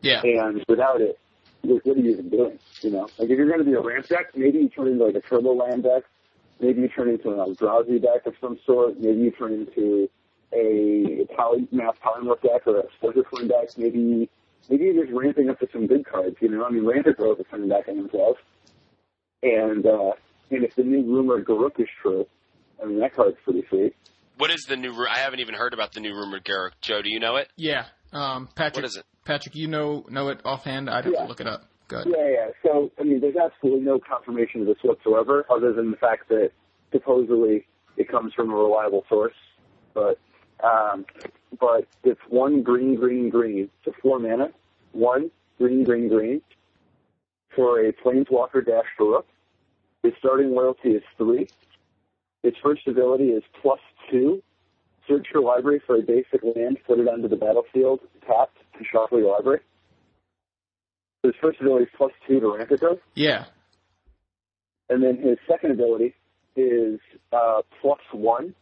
[0.00, 0.20] Yeah.
[0.22, 1.18] And without it,
[1.62, 2.58] what what are you even doing?
[2.82, 5.04] You know, like if you're going to be a ramp deck, maybe you turn into
[5.04, 6.04] like a turbo land deck.
[6.60, 8.98] Maybe you turn into a drowsy deck of some sort.
[8.98, 10.08] Maybe you turn into
[10.52, 13.68] a poly, mass polymorph deck or a splinter twin deck.
[13.76, 14.28] Maybe
[14.68, 16.36] maybe you're just ramping up to some good cards.
[16.40, 18.38] You know, I mean, Rampant Growth is coming back in himself.
[19.42, 20.12] And uh,
[20.50, 22.26] and if the new rumored Garruk is true,
[22.82, 23.94] I mean that card's pretty sweet.
[24.36, 24.92] What is the new?
[24.92, 26.70] ru- I haven't even heard about the new rumored Garruk.
[26.80, 27.48] Joe, do you know it?
[27.56, 27.86] Yeah.
[28.12, 28.76] Um, Patrick.
[28.76, 29.04] What is it?
[29.28, 30.88] Patrick, you know know it offhand.
[30.88, 31.22] I'd have Yeah.
[31.22, 31.66] to look it up.
[31.86, 32.06] Good.
[32.06, 32.48] Yeah, yeah.
[32.62, 36.50] So, I mean, there's absolutely no confirmation of this whatsoever, other than the fact that
[36.92, 37.66] supposedly
[37.98, 39.34] it comes from a reliable source.
[39.92, 40.18] But,
[40.64, 41.04] um,
[41.60, 43.68] but it's one green, green, green.
[43.84, 44.48] So four mana.
[44.92, 46.40] One green, green, green
[47.54, 49.24] for a Planeswalker Dash Garruk.
[50.04, 51.48] Its starting loyalty is three.
[52.42, 54.42] Its first ability is plus two.
[55.08, 59.18] Search your library for a basic land, put it onto the battlefield, tapped, and shuffle
[59.18, 59.60] your library.
[61.22, 63.46] His first ability is plus two to ramp it does, Yeah.
[64.88, 66.14] and then his second ability
[66.56, 67.00] is
[67.32, 68.54] uh, plus one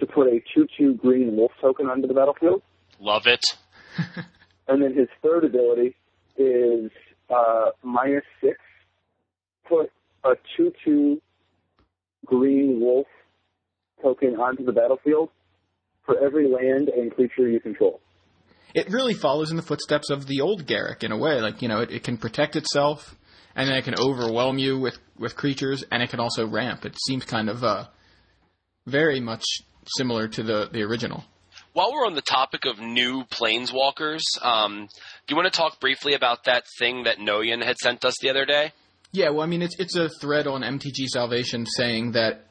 [0.00, 2.62] to put a two-two green wolf token onto the battlefield,
[3.00, 3.44] Love it.
[4.68, 5.94] and then his third ability
[6.36, 6.90] is
[7.30, 8.56] uh, minus six,
[9.68, 9.90] put
[10.24, 11.20] a two-two
[12.24, 13.06] green wolf
[14.02, 15.28] token onto the battlefield
[16.08, 18.00] for every land and creature you control.
[18.74, 21.40] It really follows in the footsteps of the old Garruk in a way.
[21.40, 23.14] Like you know, it, it can protect itself,
[23.54, 26.86] and then it can overwhelm you with with creatures, and it can also ramp.
[26.86, 27.84] It seems kind of uh,
[28.86, 29.44] very much
[29.96, 31.24] similar to the the original.
[31.74, 34.88] While we're on the topic of new planeswalkers, um,
[35.26, 38.30] do you want to talk briefly about that thing that Noyan had sent us the
[38.30, 38.72] other day?
[39.12, 42.46] Yeah, well, I mean, it's it's a thread on MTG Salvation saying that,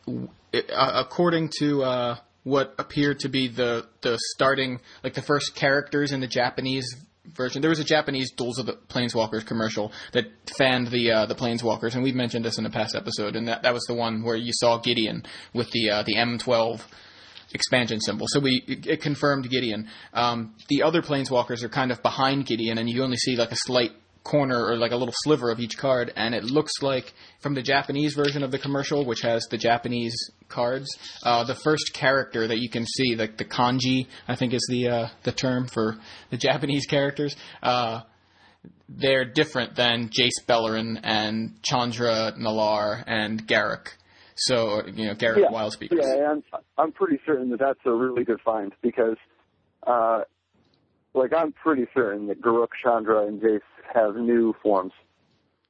[0.54, 2.18] it, uh, according to uh,
[2.48, 7.62] what appeared to be the the starting, like the first characters in the Japanese version,
[7.62, 10.26] there was a Japanese Duels of the Planeswalkers commercial that
[10.58, 13.64] fanned the uh, the Planeswalkers, and we've mentioned this in a past episode, and that
[13.64, 16.82] that was the one where you saw Gideon with the uh, the M12
[17.54, 18.28] expansion symbol.
[18.30, 19.90] So we it, confirmed Gideon.
[20.14, 23.58] Um, the other planeswalkers are kind of behind Gideon, and you only see like a
[23.58, 23.92] slight
[24.28, 26.12] corner or like a little sliver of each card.
[26.16, 30.16] And it looks like from the Japanese version of the commercial, which has the Japanese
[30.50, 30.88] cards,
[31.24, 34.90] uh, the first character that you can see, like the kanji, I think is the
[34.90, 35.98] uh, the term for
[36.30, 37.36] the Japanese characters.
[37.64, 38.02] Uh,
[38.90, 43.88] they're different than Jace Beleren and Chandra Nalaar and Garruk.
[44.36, 45.52] So you know Garruk Yeah.
[45.52, 46.04] Wildspeakers.
[46.04, 46.44] Yeah, I'm
[46.78, 49.18] I'm pretty certain that that's a really good find because,
[49.86, 50.22] uh,
[51.14, 53.62] like I'm pretty certain that Garruk, Chandra, and Jace
[53.94, 54.94] have new forms.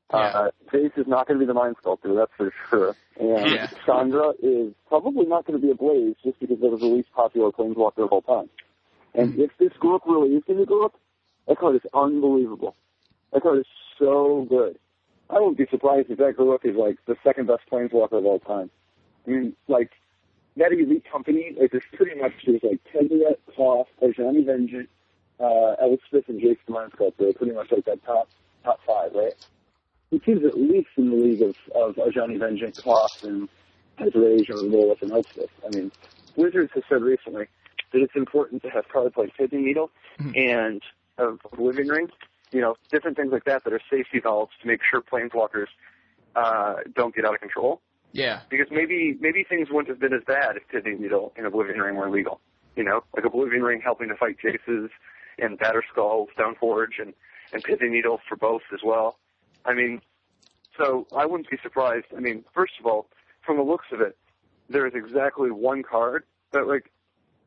[0.09, 2.95] Uh, Jace is not going to be the Mind Sculptor, that's for sure.
[3.19, 3.67] And Yeah.
[3.85, 7.51] Chandra is probably not going to be Ablaze just because it was the least popular
[7.51, 8.49] Planeswalker of all time.
[9.13, 10.93] And if this Garruk really is going to go up,
[11.47, 12.75] that card is unbelievable.
[13.33, 13.65] That card is
[13.99, 14.77] so good.
[15.29, 18.39] I wouldn't be surprised if that Garruk is like the second best Planeswalker of all
[18.39, 18.69] time.
[19.25, 19.91] I mean, like,
[20.55, 24.87] that elite company, like, there's pretty much, there's like Tezzeret, Koth, Ajani Vengeance,
[25.39, 27.13] uh, Alex Smith, and Jason Mindsculpt.
[27.17, 28.27] They're pretty much like that top,
[28.63, 29.33] top five, right?
[30.11, 33.49] He seems at least in the league of, of Ajani Vengeance, Koth, and
[33.99, 35.49] Tezzeret, or Lilith, and Elspeth.
[35.65, 35.91] I mean,
[36.35, 37.47] Wizards has said recently
[37.91, 39.91] that it's important to have cards like Pithing Needle
[40.35, 40.81] and
[41.19, 42.07] uh, Oblivion Ring,
[42.51, 45.67] you know, different things like that that are safety valves to make sure planeswalkers
[46.35, 47.81] uh, don't get out of control
[48.13, 48.41] Yeah.
[48.49, 51.95] because maybe maybe things wouldn't have been as bad if Pithing Needle and Oblivion Ring
[51.95, 52.39] were legal.
[52.75, 54.89] You know, like Oblivion Ring helping to fight Jaces
[55.39, 57.13] and Batterskull, Stoneforge, and
[57.53, 59.17] and Pithing Needle for both as well.
[59.65, 60.01] I mean,
[60.77, 62.07] so I wouldn't be surprised.
[62.15, 63.07] I mean, first of all,
[63.45, 64.17] from the looks of it,
[64.69, 66.91] there is exactly one card that like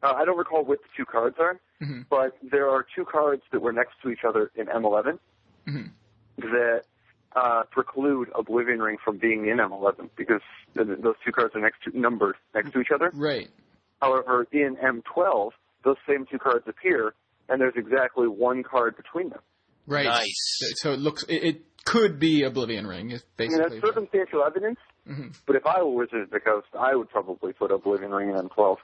[0.03, 2.07] uh, I don't recall what the two cards are, Mhm.
[2.09, 5.19] but there are two cards that were next to each other in M11
[5.67, 5.91] Mhm.
[6.39, 6.85] that
[7.37, 10.41] uh, preclude Oblivion Ring from being in M11 because
[10.75, 13.11] th- th- those two cards are next to numbered next to each other.
[13.15, 13.49] Right.
[14.03, 15.53] However, in M12,
[15.85, 17.15] those same two cards appear,
[17.51, 19.41] and there's exactly one card between them.
[19.87, 20.07] Right.
[20.07, 20.61] Nice.
[20.77, 23.11] So it looks it, it could be Oblivion Ring.
[23.11, 23.79] Is I mean, basically.
[23.81, 25.35] that's circumstantial evidence, Mhm.
[25.47, 28.37] but if I were Wizards of the Coast, I would probably put Oblivion Ring in
[28.37, 28.77] M12.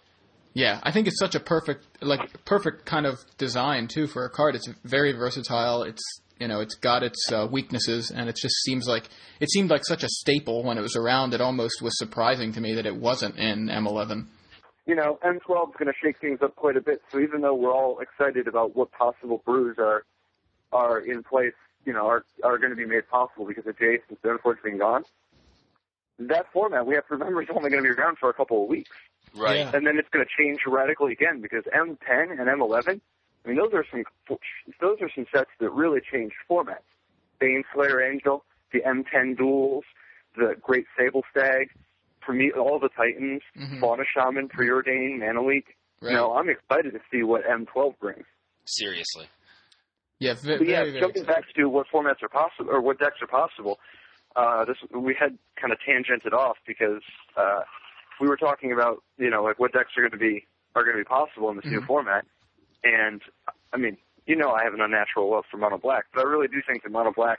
[0.54, 4.30] Yeah, I think it's such a perfect like perfect kind of design too for a
[4.30, 4.54] card.
[4.54, 5.82] It's very versatile.
[5.82, 6.02] It's
[6.40, 9.04] you know it's got its uh, weaknesses, and it just seems like
[9.38, 11.34] it seemed like such a staple when it was around.
[11.34, 14.26] It almost was surprising to me that it wasn't in M11.
[14.86, 17.02] You know, M12 is going to shake things up quite a bit.
[17.10, 20.04] So even though we're all excited about what possible brews are
[20.72, 24.00] are in place, you know, are are going to be made possible because of Jace
[24.08, 25.04] and Stoneforge being gone,
[26.18, 28.62] that format we have to remember is only going to be around for a couple
[28.62, 28.90] of weeks,
[29.34, 29.58] Right.
[29.58, 29.70] Yeah.
[29.74, 33.00] and then it's going to change radically again because M10 and M11.
[33.44, 34.04] I mean, those are some
[34.80, 36.78] those are some sets that really changed formats.
[37.38, 39.84] Bane Slayer Angel, the M10 duels,
[40.36, 41.70] the Great Sable Stag,
[42.26, 43.80] for me, all the Titans, Mhm.
[43.80, 45.76] Fauna Shaman, Preordain, Mana Leak.
[46.02, 46.10] Right.
[46.10, 48.26] You know, I'm excited to see what M12 brings.
[48.66, 49.28] Seriously.
[50.18, 50.34] Yeah.
[50.34, 51.42] Ve- But yeah, very, very jumping exciting.
[51.44, 53.78] back to what formats are possible or what decks are possible,
[54.34, 57.02] uh, this we had kind of tangented off because
[57.36, 57.60] uh,
[58.20, 60.96] we were talking about, you know, like what decks are going to be are going
[60.96, 61.86] to be possible in this new Mhm.
[61.86, 62.26] format,
[62.84, 63.22] and
[63.72, 66.48] I mean, you know, I have an unnatural love for mono black, but I really
[66.48, 67.38] do think that mono black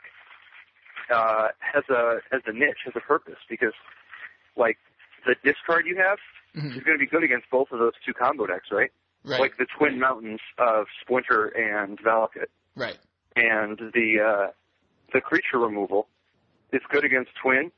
[1.12, 3.74] uh, has a has a niche, has a purpose, because
[4.58, 4.78] like
[5.26, 6.20] the discard you have
[6.56, 6.76] Mhm.
[6.78, 8.92] is going to be good against both of those two combo decks, right?
[9.24, 9.40] Right.
[9.40, 12.98] Like the twin mountains of Splinter and Valakut right.
[13.36, 14.52] and the uh,
[15.14, 16.08] the creature removal
[16.72, 17.72] is good against Twin.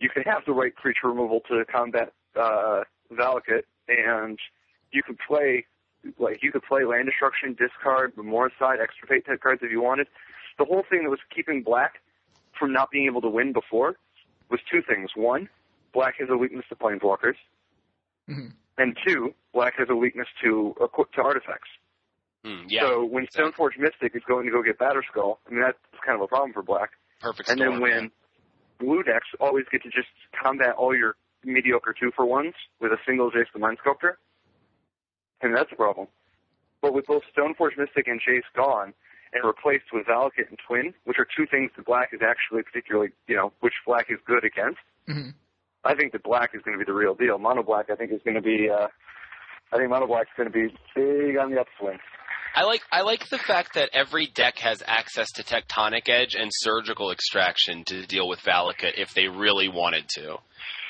[0.00, 4.38] You can have the right creature removal to combat uh, Valakut, and
[4.92, 5.66] you could play
[6.18, 10.06] like you could play land destruction, discard, Memoricide, extirpate type cards if you wanted.
[10.58, 12.00] The whole thing that was keeping Black
[12.58, 13.96] from not being able to win before
[14.48, 15.10] was two things.
[15.14, 15.48] One,
[15.92, 17.36] Black has a weakness to planeswalkers,
[18.28, 18.52] Mhm.
[18.76, 21.70] and two, Black has a weakness to to artifacts.
[22.44, 23.50] Mm, yeah, So when exactly.
[23.52, 26.52] Stoneforge Mystic is going to go get Batterskull, I mean that's kind of a problem
[26.52, 26.90] for Black.
[27.20, 27.48] perfect.
[27.48, 28.10] And then storm, when
[28.78, 30.08] blue decks always get to just
[30.40, 34.18] combat all your mediocre two for ones with a single Jace the Mind Sculptor,
[35.40, 36.06] and that's a problem.
[36.80, 38.94] But with both Stoneforge Mystic and Jace gone,
[39.32, 43.10] and replaced with Valakut and Twin, which are two things that Black is actually particularly,
[43.26, 45.34] you know, which Black is good against, Mhm.
[45.84, 47.38] I think that Black is going to be the real deal.
[47.38, 48.88] Mono Black, I think, is going to be, uh,
[49.72, 51.98] I think Mono Black is going to be big on the upswing.
[52.54, 56.50] I like I like the fact that every deck has access to Tectonic Edge and
[56.52, 60.38] Surgical Extraction to deal with Valakut if they really wanted to.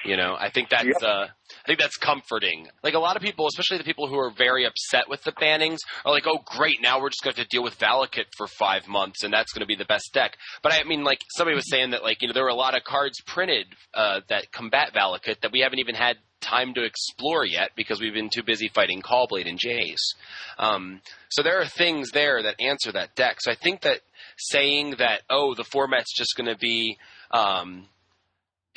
[0.09, 1.03] You know, I think that's Yep.
[1.03, 2.69] uh, I think that's comforting.
[2.83, 5.79] Like a lot of people, especially the people who are very upset with the bannings,
[6.05, 6.81] are like, "Oh, great!
[6.81, 9.67] Now we're just going to deal with Valakut for five months, and that's going to
[9.67, 12.35] be the best deck." But I mean, like somebody was saying that, like you know,
[12.35, 15.95] there were a lot of cards printed uh, that combat Valakut that we haven't even
[15.95, 20.15] had time to explore yet because we've been too busy fighting Caw-Blade and Jace.
[20.57, 23.39] Um, so there are things there that answer that deck.
[23.41, 24.01] So I think that
[24.39, 26.97] saying that oh the format's just going to be
[27.33, 27.87] um,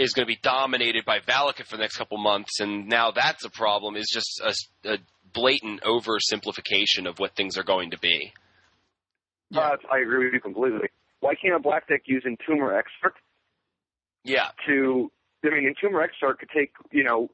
[0.02, 3.46] is going to be dominated by Valakut for the next couple months, and now that's
[3.46, 4.98] a problem is just a, a
[5.34, 8.34] blatant oversimplification of what things are going to be.
[9.50, 9.60] Yeah.
[9.60, 10.90] Uh, I agree with you completely.
[11.20, 13.16] Why can't a black deck use Entomber Exarch
[14.24, 15.12] Yeah, to,
[15.46, 17.30] I mean, Entomber Exarch could take, you know,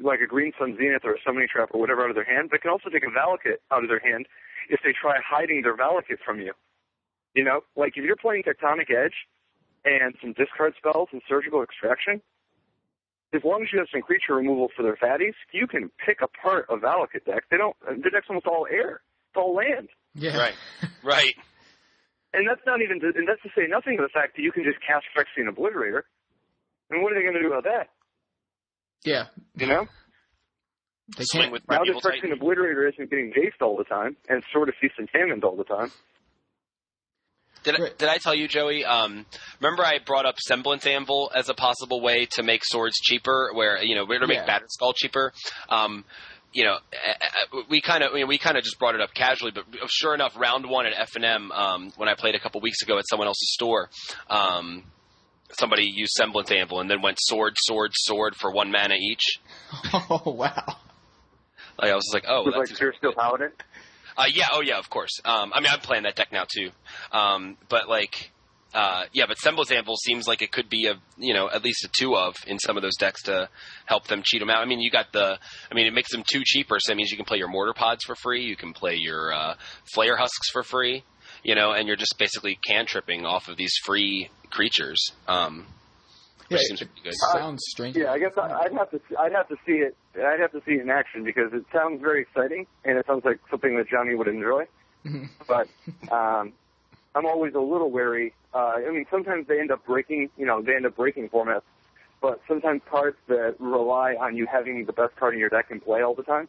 [0.00, 2.48] like a Green Sun Zenith or a Summoning Trap or whatever out of their hand,
[2.50, 4.26] but can also take a Valakut out of their hand
[4.68, 6.52] if they try hiding their Valakut from you.
[7.34, 9.14] You know, like if you're playing Tectonic Edge
[9.84, 12.22] and some discard spells and Surgical Extraction,
[13.34, 16.66] as long as you have some creature removal for their fatties, you can pick apart
[16.68, 17.44] a Valakut deck.
[17.50, 19.00] They don't, the deck's almost all air.
[19.30, 19.88] It's all land.
[20.14, 20.36] Yeah.
[20.36, 20.54] right,
[21.02, 21.34] right.
[22.34, 24.52] And that's not even, to, and that's to say nothing of the fact that you
[24.52, 26.02] can just cast Phyrexian Obliterator.
[26.90, 27.88] And what are they going to do about that?
[29.04, 29.24] Yeah.
[29.56, 29.86] You know?
[31.16, 31.52] They can't.
[31.52, 34.74] with Now Primeval that Phyrexian Obliterator isn't getting jaced all the time, and Sword of
[34.80, 35.90] Feast and Famine all the time.
[37.64, 38.84] Did I, did I tell you, Joey?
[38.84, 39.26] Um,
[39.60, 43.82] remember I brought up Semblance Anvil as a possible way to make swords cheaper, where
[43.82, 44.58] you know, where to make Yeah.
[44.60, 45.32] Batterskull cheaper.
[45.68, 46.04] Um,
[46.52, 46.76] you know,
[47.70, 50.14] we kind of I mean, we kind of just brought it up casually, but sure
[50.14, 52.98] enough, round one at F and M um, when I played a couple weeks ago
[52.98, 53.88] at someone else's store.
[54.28, 54.84] Um,
[55.58, 59.38] Somebody used Semblance Anvil and then went sword, sword, sword for one mana each.
[59.92, 60.76] Oh wow.
[61.78, 63.50] Like I was just like, oh, With that's like Puresteel Paladin.
[64.16, 65.20] Uh, yeah, oh yeah, of course.
[65.24, 66.70] Um, I mean, I'm playing that deck now too.
[67.12, 68.30] Um, but like,
[68.74, 71.84] uh, yeah, but Semblance Anvil seems like it could be a, you know, at least
[71.84, 73.48] a two of in some of those decks to
[73.84, 74.58] help them cheat them out.
[74.58, 75.38] I mean, you got the,
[75.70, 77.74] I mean, it makes them two cheaper, so that means you can play your Mortar
[77.74, 79.54] Pods for free, you can play your uh,
[79.94, 81.04] Flayer Husks for free,
[81.42, 85.12] you know, and you're just basically cantripping off of these free creatures.
[85.28, 85.66] Um,
[86.52, 87.14] Yeah, seems pretty good.
[87.32, 87.96] sounds strange.
[87.96, 90.60] Yeah, I guess I- I'd have to I'd have to see it I'd have to
[90.66, 93.88] see it in action because it sounds very exciting and it sounds like something that
[93.88, 94.64] Johnny would enjoy.
[95.48, 95.68] But
[96.12, 96.52] um,
[97.14, 98.32] I'm always a little wary.
[98.54, 101.62] Uh, I mean, sometimes they end up breaking you know they end up breaking formats,
[102.20, 105.80] but sometimes cards that rely on you having the best card in your deck in
[105.80, 106.48] play all the time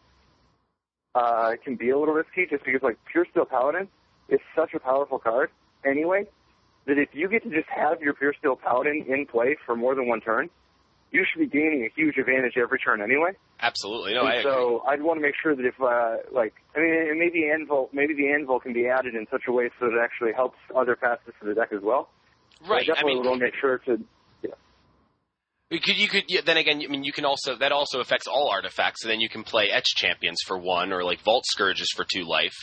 [1.16, 3.88] uh, can be a little risky just because like Puresteel Paladin
[4.30, 5.50] is such a powerful card
[5.86, 6.26] anyway
[6.86, 10.08] that if you get to just have your Puresteel Paladin in play for more than
[10.08, 10.50] one turn,
[11.12, 13.32] you should be gaining a huge advantage every turn anyway.
[13.62, 14.14] Absolutely.
[14.14, 17.50] No, I so I'd want to make sure that if, uh, like, I mean, maybe
[17.50, 20.34] anvil, maybe the anvil can be added in such a way so that it actually
[20.34, 22.10] helps other facets of the deck as well.
[22.66, 22.82] I Right.
[22.82, 24.04] I definitely mean, want to make sure to.
[25.74, 28.28] You could, you could, yeah, then again, I mean, you can also, that also affects
[28.28, 31.88] all artifacts, so then you can play Etched Champions for one, or like Vault Skirges
[31.96, 32.54] for two life.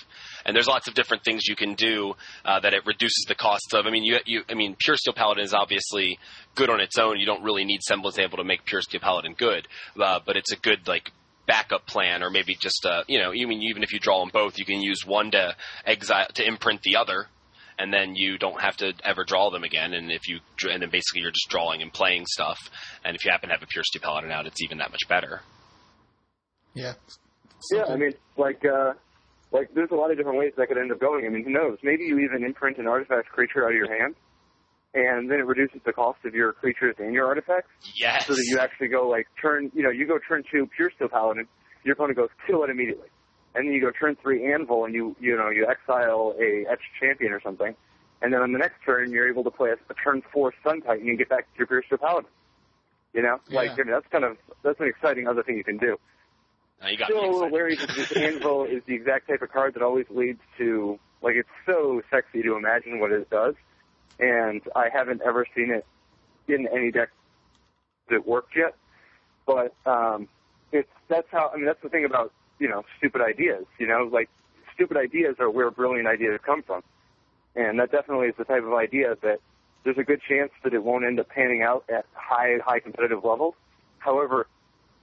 [0.46, 3.74] And there's lots of different things you can do, uh, that it reduces the cost
[3.74, 3.84] of.
[3.84, 6.20] I mean, you, you, I mean, Puresteel Paladin is obviously
[6.54, 7.18] good on its own.
[7.18, 9.66] You don't really need Semblance Anvil to make Puresteel Paladin good,
[10.00, 11.10] uh, but it's a good, like,
[11.48, 14.56] backup plan, or maybe just, uh, you know, even, even if you draw them both,
[14.56, 17.26] you can use one to exile, to imprint the other,
[17.80, 19.92] and then you don't have to ever draw them again.
[19.94, 22.58] And if you and then basically you're just drawing and playing stuff.
[23.04, 25.40] And if you happen to have a puresteel paladin out, it's even that much better.
[26.74, 26.94] Yeah.
[27.72, 28.92] Yeah, I mean, like, uh,
[29.52, 31.26] like there's a lot of different ways that could end up going.
[31.26, 31.78] I mean, who knows?
[31.82, 34.14] Maybe you even imprint an artifact creature out of your hand,
[34.94, 38.26] and then it reduces the cost of your creatures and your artifacts, Yes.
[38.26, 41.46] so that you actually go like turn, you know, you go turn two puresteel paladin,
[41.84, 43.08] your opponent goes kill it immediately,
[43.54, 46.82] and then you go turn three anvil, and you, you know, you exile a etched
[47.00, 47.74] champion or something,
[48.22, 50.80] and then on the next turn you're able to play a, a turn four sun
[50.82, 52.30] titan and get back to your steel paladin.
[53.12, 55.78] You know, like I mean, that's kind of that's an exciting other thing you can
[55.78, 55.98] do
[56.80, 59.50] Now you got still a little wary that this anvil is the exact type of
[59.50, 63.54] card that always leads to like it's so sexy to imagine what it does,
[64.18, 65.84] and I haven't ever seen it
[66.46, 67.10] in any deck
[68.10, 68.74] that worked yet.
[69.46, 70.28] But um,
[70.72, 73.64] it's that's how I mean that's the thing about you know stupid ideas.
[73.78, 74.30] You know, like
[74.74, 76.82] stupid ideas are where brilliant ideas come from,
[77.56, 79.40] and that definitely is the type of idea that
[79.82, 83.24] there's a good chance that it won't end up panning out at high high competitive
[83.24, 83.54] levels.
[83.98, 84.46] However,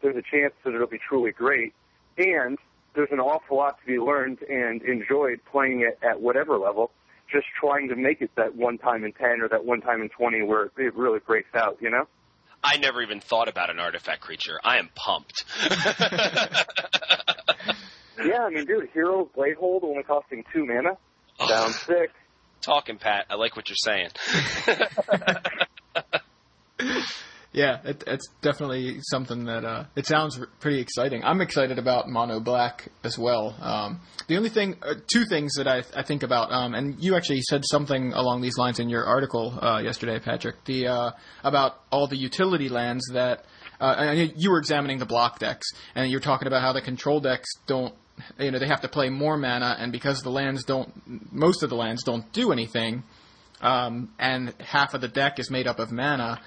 [0.01, 1.74] there's a chance that it'll be truly great,
[2.18, 2.58] and
[2.93, 6.91] there's an awful lot to be learned and enjoyed playing it at whatever level.
[7.30, 10.10] Just trying to make it that one time in ten or that one time in
[10.10, 11.78] twenty where it really breaks out.
[11.82, 12.08] You know.
[12.64, 14.60] I never even thought about an artifact creature.
[14.64, 15.43] I am pumped.
[18.24, 20.97] Yeah, I mean, dude, Hero Bladehold only costing two mana,
[21.47, 22.12] down six.
[22.62, 23.26] Talking, Pat.
[23.30, 24.10] I like what you're saying.
[27.58, 31.24] Yeah, it, it's definitely something that uh, it sounds pretty exciting.
[31.24, 33.55] I'm excited about Mono Black as well.
[33.60, 37.16] Um, the only thing, uh, two things that I, I think about, um, and you
[37.16, 41.12] actually said something along these lines in your article uh, yesterday, Patrick, the uh,
[41.43, 43.45] about all the utility lands that
[43.82, 47.49] uh, you were examining the block decks, and you're talking about how the control decks
[47.66, 47.95] don't.
[48.38, 51.72] You know they have to play more mana, and because the lands don't, most of
[51.72, 53.01] the lands don't do anything,
[53.62, 56.39] um, and half of the deck is made up of mana,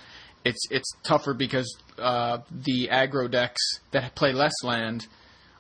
[0.45, 3.61] it's it's tougher because uh, the aggro decks
[3.91, 5.07] that play less land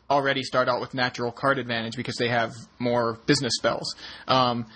[0.08, 3.94] already start out with natural card advantage because they have more business spells.
[4.26, 4.66] Um,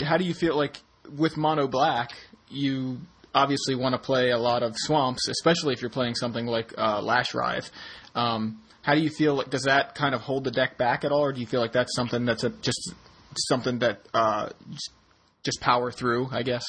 [0.00, 0.80] how do you feel like
[1.16, 2.12] with mono black?
[2.48, 2.98] You
[3.34, 7.00] obviously want to play a lot of swamps, especially if you're playing something like uh,
[7.00, 7.68] Lashwrithe.
[8.14, 9.34] Um, how do you feel?
[9.34, 11.60] Like, does that kind of hold the deck back at all, or do you feel
[11.60, 12.94] like that's something that's a, just
[13.48, 14.90] something that uh, just,
[15.42, 16.28] just power through?
[16.30, 16.64] I guess.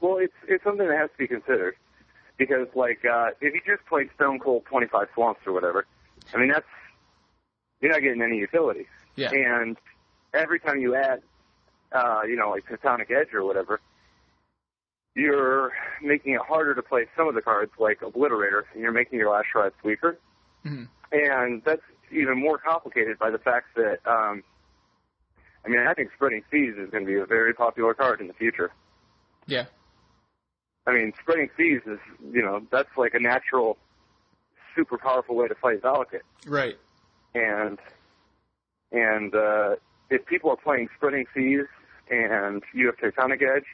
[0.00, 1.76] Well, it's it's something that has to be considered
[2.38, 5.86] because, like, uh, if you just played Stone Cold 25 Swamps or whatever,
[6.34, 6.66] I mean, that's
[7.80, 8.86] you're not getting any utility.
[9.16, 9.30] Yeah.
[9.32, 9.76] And
[10.32, 11.22] every time you add,
[11.92, 13.80] uh, you know, like Tectonic Edge or whatever,
[15.14, 15.72] you're
[16.02, 19.30] making it harder to play some of the cards like Obliterator, and you're making your
[19.30, 20.18] Lashwrithes weaker.
[20.64, 20.88] Mhm.
[21.10, 24.42] And that's even more complicated by the fact that, um,
[25.64, 28.26] I mean, I think Spreading Seas is going to be a very popular card in
[28.28, 28.70] the future.
[29.46, 29.66] Yeah.
[30.86, 31.98] I mean, spreading seas is,
[32.32, 33.76] you know, that's like a natural,
[34.74, 36.22] super powerful way to fight Valakut.
[36.46, 36.76] Right.
[37.34, 37.78] And,
[38.90, 39.76] and, uh,
[40.10, 41.66] if people are playing spreading seas
[42.10, 43.64] and you have Tectonic Edge,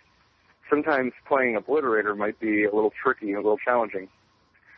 [0.70, 4.08] sometimes playing Obliterator might be a little tricky and a little challenging.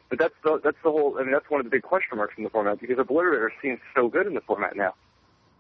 [0.09, 2.35] But that's the, that's the whole, I mean, that's one of the big question marks
[2.39, 4.95] in the format because Obliterator seems so good in the format now.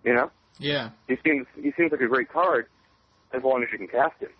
[0.04, 0.30] You know?
[0.58, 0.90] Yeah.
[1.08, 2.66] He seems, he seems like a great card
[3.32, 4.30] as long as you can cast him.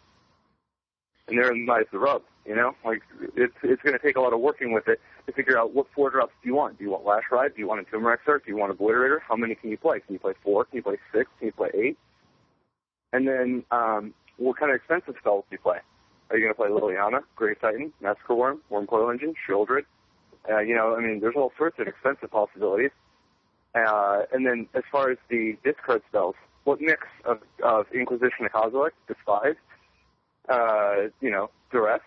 [1.31, 2.75] And therein lies the rub, you know?
[2.85, 3.03] Like,
[3.37, 5.87] it's, it's going to take a lot of working with it to figure out what
[5.95, 6.79] four drops do you want.
[6.79, 7.55] Do you want Lashwrithe?
[7.55, 8.45] Do you want Entomb Exarch?
[8.45, 9.19] Do you want Obliterator?
[9.27, 10.01] How many can you play?
[10.01, 10.65] Can you play four?
[10.65, 11.31] Can you play six?
[11.39, 11.99] Can you play eight?
[13.13, 15.79] And then, um, what kind of expensive spells do you play?
[16.31, 19.85] Are you going to play Liliana, Grave Titan, Massacre Wurm, Worm Coil Engine, Shieldred?
[20.49, 22.93] Uh, you know, I mean, there's all sorts of expensive possibilities.
[23.75, 28.53] Uh, and then as far as the discard spells, what mix of, of Inquisition of
[28.53, 29.57] Kozilek, Despise,
[30.51, 32.01] uh, you know, Duress?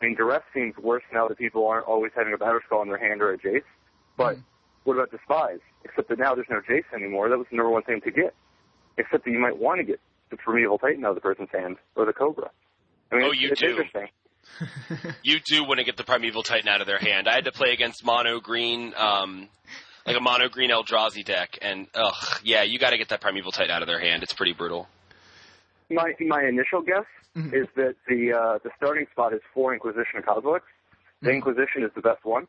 [0.00, 2.98] I mean, Duress seems worse now that people aren't always having a Batterskull in their
[2.98, 3.62] hand or a Jace.
[4.16, 4.36] But
[4.84, 5.60] what about Despise?
[5.84, 7.28] Except that now there's no Jace anymore.
[7.28, 8.34] That was the number one thing to get.
[8.98, 11.76] Except that you might want to get the Primeval Titan out of the person's hand
[11.96, 12.50] or the Cobra.
[13.10, 13.66] I mean, Oh, it's, you it's do.
[13.68, 14.08] interesting.
[15.22, 17.28] you do want to get the Primeval Titan out of their hand.
[17.28, 19.48] I had to play against mono green, um,
[20.06, 23.52] like a mono green Eldrazi deck, and ugh, yeah, you got to get that Primeval
[23.52, 24.22] Titan out of their hand.
[24.22, 24.88] It's pretty brutal.
[25.90, 27.04] My my initial guess
[27.36, 27.52] Mhm.
[27.54, 30.60] is that the uh, the starting spot is four Inquisition of Kozilek.
[31.20, 31.34] The Mhm.
[31.36, 32.46] Inquisition is the best one,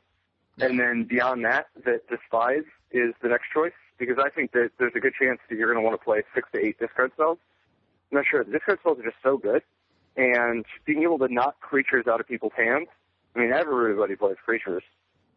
[0.60, 4.96] and then beyond that, that Despise is the next choice because I think that there's
[4.96, 7.38] a good chance that you're going to want to play six to eight discard spells.
[8.12, 8.44] I'm not sure.
[8.44, 9.64] The discard spells are just so good,
[10.18, 12.88] and being able to knock creatures out of people's hands.
[13.36, 14.84] I mean, everybody plays creatures,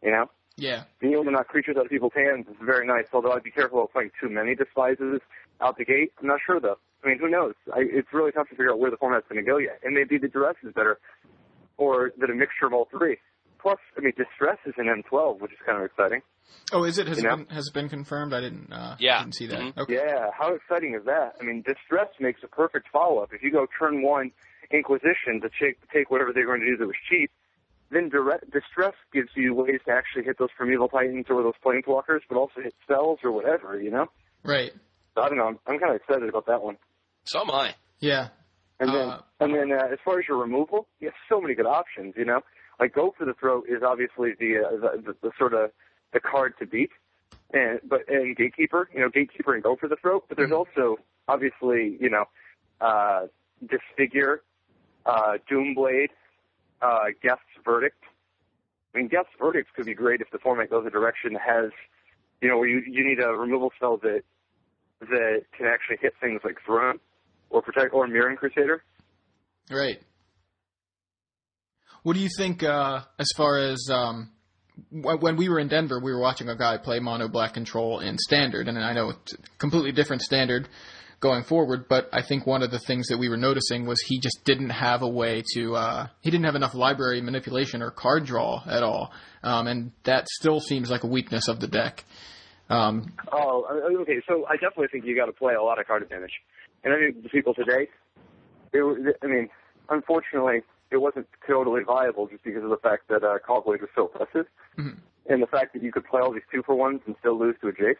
[0.03, 0.29] you know.
[0.57, 0.83] Yeah.
[0.99, 3.51] Being able to knock creatures out of people's hands is very nice, although I'd be
[3.51, 5.21] careful of playing too many despises
[5.61, 6.11] out the gate.
[6.19, 6.77] I'm not sure though.
[7.07, 7.53] I mean, who knows?
[7.73, 9.79] I, it's really tough to figure out where the format's going to go yet.
[9.83, 10.99] And maybe the duress is better,
[11.77, 13.17] or that a mixture of all three.
[13.61, 16.21] Plus, I mean, distress is in M12, which is kind of exciting.
[16.71, 17.07] Oh, is it?
[17.07, 18.33] Has, it been, has it been confirmed?
[18.33, 18.71] I didn't.
[18.71, 19.19] Uh, Yeah.
[19.19, 19.59] Didn't see that.
[19.59, 19.77] Mhm.
[19.77, 19.93] Okay.
[19.95, 21.35] Yeah, how exciting is that?
[21.39, 23.33] I mean, distress makes a perfect follow-up.
[23.33, 24.31] If you go turn one
[24.69, 27.31] Inquisition to take, take whatever they're going to do that was cheap,
[27.89, 32.19] then direct, distress gives you ways to actually hit those primeval titans or those planeswalkers,
[32.27, 34.07] but also hit spells or whatever, you know?
[34.43, 34.73] Right.
[35.15, 35.47] So I don't know.
[35.47, 36.77] I'm, I'm kind of excited about that one.
[37.27, 37.75] So am I.
[37.99, 38.29] Yeah.
[38.79, 41.55] And then, Uh, and then uh, as far as your removal, you have so many
[41.55, 42.13] good options.
[42.15, 42.41] You know,
[42.79, 45.71] like go for the throat is obviously the uh, the, the, the sort of
[46.13, 46.91] the card to beat,
[47.53, 50.25] and but and gatekeeper, you know, gatekeeper and go for the throat.
[50.27, 50.97] But there's also
[51.27, 52.25] obviously you know,
[52.79, 53.27] uh,
[53.65, 54.43] disfigure,
[55.05, 56.09] uh, doomblade,
[56.81, 58.03] uh, Geth's verdict.
[58.93, 61.71] I mean, Geth's verdict could be great if the format goes a direction that has,
[62.41, 64.21] you know, where you you need a removal spell that
[64.99, 66.99] that can actually hit things like Thrun
[67.49, 68.83] or protect or Mirran crusader.
[69.71, 70.01] Right.
[72.03, 74.31] What do you think uh, as far as um,
[74.91, 77.99] wh- when we were in Denver, we were watching a guy play mono black control
[77.99, 80.69] in standard, and I know it's a completely different standard
[81.19, 84.19] going forward, but I think one of the things that we were noticing was he
[84.19, 88.25] just didn't have a way to uh, he didn't have enough library manipulation or card
[88.25, 89.11] draw at all,
[89.43, 92.05] um, and that still seems like a weakness of the deck.
[92.69, 94.21] Um, Oh, uh, okay.
[94.29, 96.33] So I definitely think you got to play a lot of card advantage,
[96.83, 97.87] and I think the people today,
[98.73, 99.49] it, was- I mean,
[99.89, 100.61] unfortunately,
[100.91, 104.47] it wasn't totally viable just because of the fact that uh, Caw was so oppressive,
[104.77, 104.97] Mhm.
[105.27, 107.55] and the fact that you could play all these two for ones and still lose
[107.61, 107.95] to a Jace.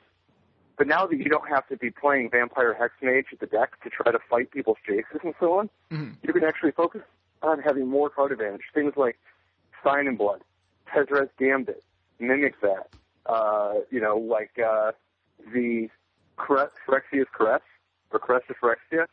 [0.77, 3.89] But now that you don't have to be playing Vampire Hexmage at the deck to
[3.89, 6.15] try to fight people's Jaces and so on, mhm.
[6.21, 7.01] you can actually focus
[7.41, 8.61] on having more card advantage.
[8.73, 9.17] Things like
[9.83, 10.43] Sign in Blood,
[10.87, 11.83] Tezzeret's Gambit,
[12.19, 12.89] mimic that.
[13.25, 14.91] Uh, you know, like uh,
[15.53, 15.89] the
[16.37, 17.61] Cre- Phyrexia's Caress,
[18.13, 19.05] of Phyrexia.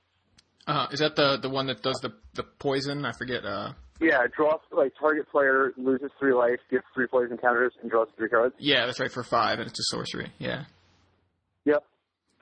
[0.67, 3.05] uh, is that the the one that does the the poison?
[3.05, 3.45] I forget.
[3.45, 8.09] Uh, Yeah, draws, like, target player loses three life, gets three poison counters, and draws
[8.17, 8.55] three cards.
[8.59, 10.33] yeah, that's right for five, and it's a sorcery.
[10.39, 10.65] Yeah.
[11.65, 11.85] Yep.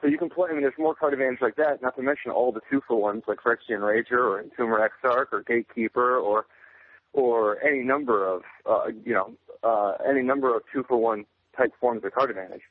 [0.00, 2.30] So you can play, I mean, there's more card advantage like that, not to mention
[2.32, 6.46] all the two for ones like Phyrexian Rager or Entomber Exarch or Gatekeeper or
[7.12, 11.24] or any number of uh, you know uh, any number of two for one
[11.56, 12.62] type forms of card advantage.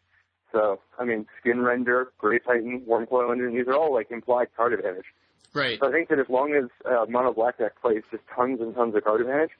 [0.51, 4.73] So I mean, Skin Render, Grave Titan, Wurmcoil Engine, these are all like implied card
[4.73, 5.05] advantage.
[5.53, 5.79] Right.
[5.79, 8.73] So I think that as long as uh, Mono Black deck plays just tons and
[8.73, 9.51] tons of card advantage,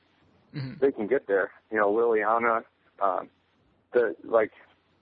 [0.56, 0.80] Mhm.
[0.80, 1.52] they can get there.
[1.72, 2.64] You know, Liliana,
[3.02, 3.30] um,
[3.94, 4.52] the like,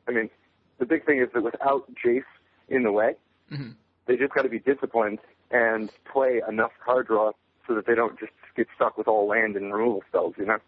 [0.07, 0.29] I mean,
[0.77, 2.23] the big thing is that without Jace
[2.67, 3.15] in the way,
[3.51, 3.75] Mhm.
[4.05, 5.19] they just got to be disciplined
[5.51, 7.31] and play enough card draw
[7.67, 10.35] so that they don't just get stuck with all land and removal spells.
[10.37, 10.59] You know.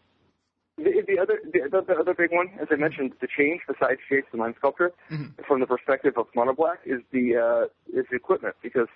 [0.78, 4.24] The, the other, the, the other big one, as I mentioned, the change besides Jace
[4.32, 5.46] the Mind Sculptor, Mhm.
[5.46, 7.66] from the perspective of Mono Black, is the uh,
[7.98, 8.88] is the equipment because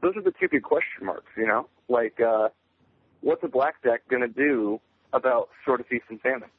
[0.00, 1.30] those are the two big question marks.
[1.36, 2.48] You know, like uh,
[3.20, 4.80] what's a black deck going to do
[5.12, 6.50] about Sword of Feast and Famine?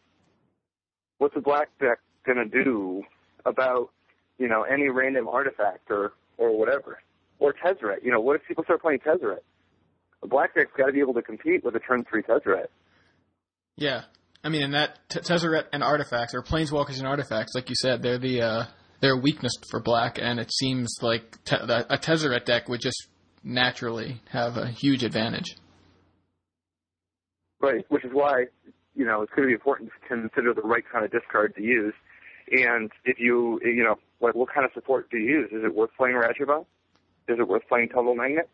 [1.20, 3.04] What's a black deck going to do
[3.46, 3.90] about
[4.38, 7.00] you know any random artifact or or whatever
[7.40, 8.04] or Tezzeret?
[8.04, 9.40] You know, what if people start playing Tezzeret?
[10.22, 12.68] A black deck's got to be able to compete with a turn three Tezzeret.
[13.78, 14.04] Yeah,
[14.44, 18.02] I mean, and that t- Tezzeret and artifacts, or planeswalkers and artifacts, like you said,
[18.02, 18.66] they're the uh,
[19.02, 23.08] they're a weakness for black, and it seems like te- a Tezzeret deck would just
[23.44, 25.56] naturally have a huge advantage.
[27.62, 28.46] Right, which is why,
[28.96, 31.62] you know, it's going to be important to consider the right kind of discard to
[31.62, 31.94] use.
[32.52, 35.50] And if you, you know, like what kind of support do you use?
[35.52, 36.66] Is it worth playing Ratchet Bomb?
[37.28, 38.50] Is it worth playing Tumble Magnet?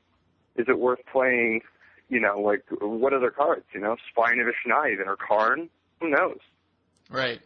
[0.57, 1.61] Is it worth playing,
[2.09, 3.65] you know, like what other cards?
[3.73, 5.69] You know, Spine of Ish Sah even or Karn?
[6.01, 6.37] Who knows?
[7.09, 7.39] Right.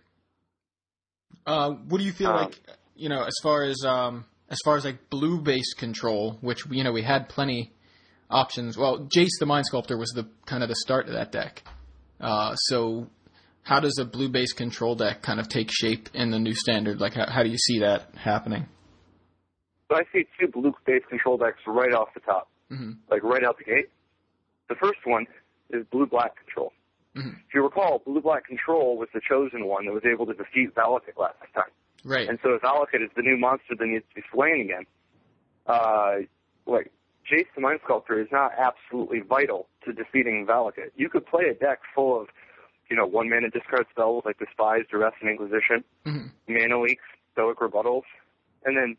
[1.45, 2.59] Uh, what do you feel Um, like?
[2.95, 6.83] You know, as far as um, as far as like blue based control, which you
[6.83, 7.71] know we had plenty
[8.29, 8.77] options.
[8.77, 11.63] Well, Jace the Mind Sculptor was the kind of the start of that deck.
[12.19, 13.07] Uh, so,
[13.63, 16.99] how does a blue based control deck kind of take shape in the new standard?
[16.99, 18.67] Like, how, how do you see that happening?
[19.89, 22.97] So I see two blue-based control decks right off the top, Mhm.
[23.09, 23.89] like right out the gate.
[24.69, 25.25] The first one
[25.71, 26.71] is blue-black control.
[27.15, 27.35] Mhm.
[27.47, 31.17] If you recall, blue-black control was the chosen one that was able to defeat Valakut
[31.17, 31.71] last time.
[32.05, 32.29] Right.
[32.29, 34.85] And so if Valakut is the new monster that needs to be slain again,
[35.67, 36.19] uh,
[36.65, 36.91] like
[37.29, 40.91] Jace the Mind Sculptor is not absolutely vital to defeating Valakut.
[40.95, 42.29] You could play a deck full of,
[42.89, 46.31] you know, one mana discard spells like Despise, Duress, and Inquisition, Mhm.
[46.47, 47.03] mana leaks,
[47.33, 48.03] stoic rebuttals,
[48.65, 48.97] and then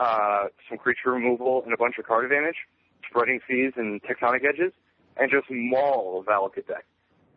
[0.00, 2.56] uh, some creature removal and a bunch of card advantage,
[3.08, 4.72] spreading seas and tectonic edges,
[5.16, 6.64] and just maul a Valakut.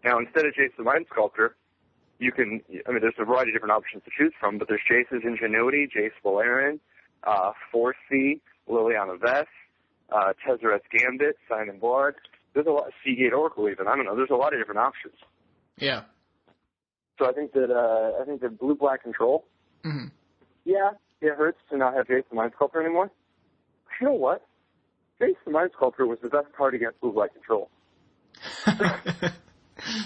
[0.04, 1.56] Now, instead of Jace the Mind Sculptor,
[2.20, 4.82] you can, I mean, there's a variety of different options to choose from, but there's
[4.90, 6.80] Jace's Ingenuity, Jace Beleren,
[7.24, 9.46] uh, Foresee, Liliana Vess,
[10.12, 12.16] uh, Tezzeret's Gambit, Sign in Blood.
[12.54, 13.88] There's a lot, of Seagate Oracle even.
[13.88, 14.16] I don't know.
[14.16, 15.16] There's a lot of different options.
[15.78, 16.04] Yeah.
[17.20, 19.46] So I think that uh, I think that blue black control.
[19.84, 20.06] hmm
[20.66, 23.12] Yeah, it hurts to not have Jace the Mind Sculptor anymore.
[24.00, 24.46] You know what?
[25.22, 27.70] Jace the Mind Sculptor was the best card against blue black control.
[28.65, 29.32] I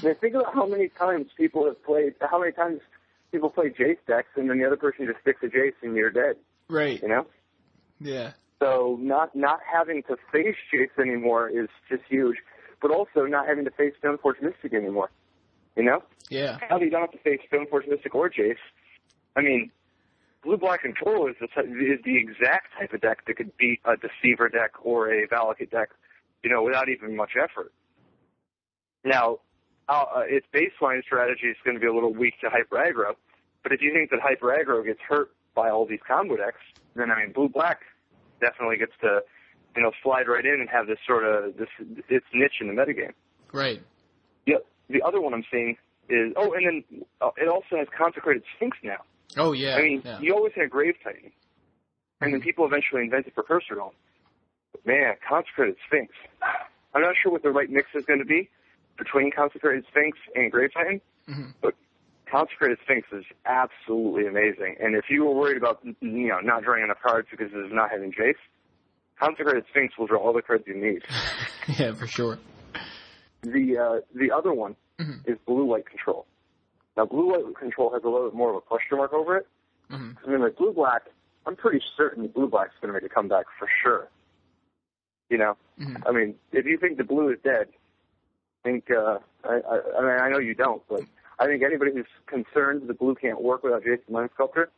[0.03, 2.82] mean, think about how many times people have played, how many times
[3.32, 6.12] people play Jace decks, and then the other person just sticks a Jace and you're
[6.12, 6.36] dead.
[6.70, 7.01] right.
[7.01, 7.28] You know.
[7.99, 8.32] Yeah.
[8.59, 12.38] So not not having to face Jace anymore is just huge,
[12.82, 15.09] but also not having to face Stoneforge Mystic anymore.
[15.76, 16.03] You know.
[16.30, 16.57] Yeah.
[16.70, 18.55] Now that you don't have to face Stoneforge Mystic or Jace,
[19.36, 19.72] I mean,
[20.44, 23.96] Blue Black Control is the, is the exact type of deck that could beat a
[23.96, 25.89] Deceiver deck or a Valakut deck,
[26.44, 27.72] you know, without even much effort.
[29.04, 29.39] Now,
[29.88, 33.16] uh, uh, its baseline strategy is going to be a little weak to Hyper Aggro,
[33.64, 36.62] but if you think that Hyper Aggro gets hurt by all these combo decks,
[36.96, 37.82] then I mean, Blue Black
[38.39, 39.22] definitely gets to,
[39.76, 41.70] you know, slide right in and have this sort of this
[42.10, 43.14] its niche in the metagame.
[43.54, 43.82] Right.
[44.46, 44.66] Yep.
[44.89, 45.78] the other one I'm seeing
[46.10, 49.04] is oh, and then uh, it also has Consecrated Sphinx now.
[49.38, 49.76] Oh yeah.
[49.76, 50.20] I mean, yeah.
[50.20, 51.32] you always had Grave Titan,
[52.22, 53.92] and then people eventually invented Precursor Dome.
[54.72, 56.14] But man, Consecrated Sphinx.
[56.94, 58.50] I'm not sure what the right mix is going to be
[58.98, 61.54] between Consecrated Sphinx and Grave Titan, Mhm.
[61.62, 61.74] but
[62.30, 64.76] Consecrated Sphinx is absolutely amazing.
[64.82, 67.90] And if you were worried about you know not drawing enough cards because of not
[67.92, 68.36] having Jace,
[69.20, 71.04] Consecrated Sphinx will draw all the cards you need.
[71.80, 72.40] yeah, for sure.
[73.44, 75.28] The uh, the other one Mhm.
[75.28, 76.28] is blue light control.
[76.98, 79.48] Now blue light control has a little bit more of a question mark over it.
[79.89, 80.18] Mhm.
[80.26, 81.04] I mean, like blue black,
[81.46, 84.08] I'm pretty certain the blue black's going to make a comeback for sure.
[85.30, 86.04] You know, Mhm.
[86.08, 87.70] I mean, if you think the blue is dead,
[88.64, 91.02] I think uh, I, I, I mean I know you don't, but
[91.39, 94.70] I think anybody who's concerned the blue can't work without Jason Mind Sculptor,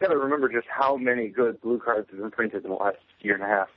[0.00, 2.76] you got to remember just how many good blue cards have been printed in the
[2.76, 3.68] last year and a half.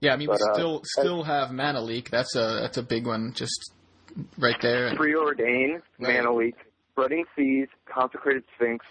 [0.00, 2.10] Yeah, I mean, But, we uh, still still have Mana Leak.
[2.10, 3.72] That's a that's a big one, just
[4.38, 4.94] right there.
[4.94, 6.16] Preordain, Right.
[6.22, 6.54] Mana Leak,
[6.92, 8.84] Spreading Seas, Consecrated Sphinx.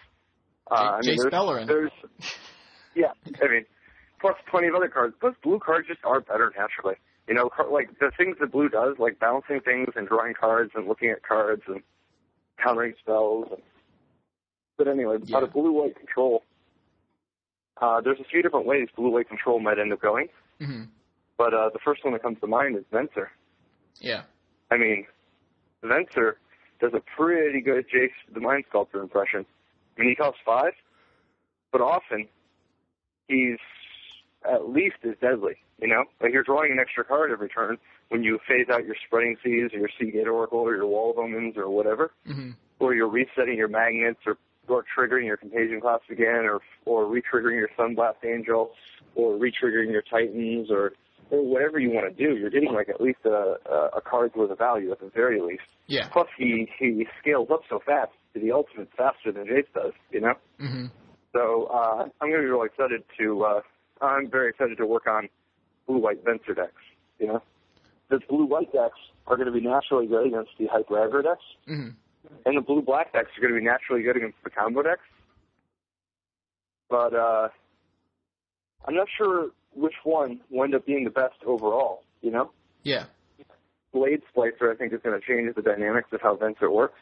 [0.69, 1.91] Uh, I J- mean, Jace there's,
[2.95, 3.11] yeah,
[3.41, 3.65] I mean,
[4.19, 5.15] plus plenty of other cards.
[5.19, 6.95] Plus, blue cards just are better naturally.
[7.27, 10.87] You know, like the things that blue does, like balancing things and drawing cards and
[10.87, 11.81] looking at cards and
[12.61, 13.47] countering spells.
[13.51, 13.61] And,
[14.77, 15.37] but anyway, Yeah.
[15.37, 16.43] out of blue white control,
[17.81, 20.29] uh, there's a few different ways blue white control might end up going.
[20.59, 20.83] hmm
[21.37, 23.27] But uh, the first one that comes to mind is Venser.
[23.99, 24.23] Yeah.
[24.71, 25.05] I mean,
[25.85, 26.33] Venser
[26.79, 29.45] does a pretty good Jace the Mind Sculptor impression.
[29.97, 30.73] I mean, he costs five,
[31.71, 32.27] but often
[33.27, 33.57] he's
[34.49, 35.55] at least as deadly.
[35.81, 37.77] You know, like you're drawing an extra card every turn
[38.09, 41.17] when you phase out your Spreading Seas or your Seagate Oracle or your Wall of
[41.17, 46.09] Omens or whatever, hmm or you're resetting your magnets or or triggering your Contagion Clasp
[46.09, 48.71] again, or or re-triggering your Sunblast Angel,
[49.15, 50.93] or re-triggering your Titans, or
[51.29, 52.35] or whatever you want to do.
[52.37, 53.55] You're getting like at least a
[53.93, 55.63] a, card's worth of value at the very least.
[55.87, 56.07] Yeah.
[56.11, 59.93] Plus, he he scales up so fast to the ultimate faster than Jace does.
[60.11, 60.33] You know.
[60.59, 60.85] hmm
[61.33, 63.43] So uh, I'm going to be really excited to.
[63.43, 63.61] Uh,
[64.01, 65.29] I'm very excited to work on
[65.87, 66.81] blue white Venser decks.
[67.19, 67.43] You know,
[68.09, 71.43] the blue white decks are going to be naturally good against the hyper aggro decks,
[71.65, 71.89] hmm
[72.45, 75.01] and the blue black decks are going to be naturally good against the combo decks.
[76.89, 77.49] But uh,
[78.85, 82.03] I'm not sure which one will end up being the best overall.
[82.21, 82.51] You know,
[82.83, 83.05] Yeah.
[83.93, 86.99] Blade Splicer I think is going to change the dynamics of how Venser works.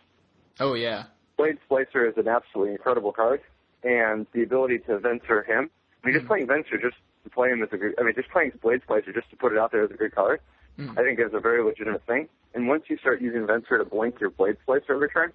[0.60, 1.06] Oh yeah.
[1.38, 3.42] Blade Splicer is an absolutely incredible card,
[3.84, 5.70] and the ability to Venser him.
[6.04, 7.96] I mean, just playing Venser just to play him as a good.
[8.00, 10.14] I mean, just playing Blade Splicer just to put it out there as a good
[10.14, 10.42] card.
[10.78, 10.92] Mhm.
[10.98, 12.28] I think is a very legitimate thing.
[12.54, 15.32] And once you start using Venser to blink your Blade Splicer every turn,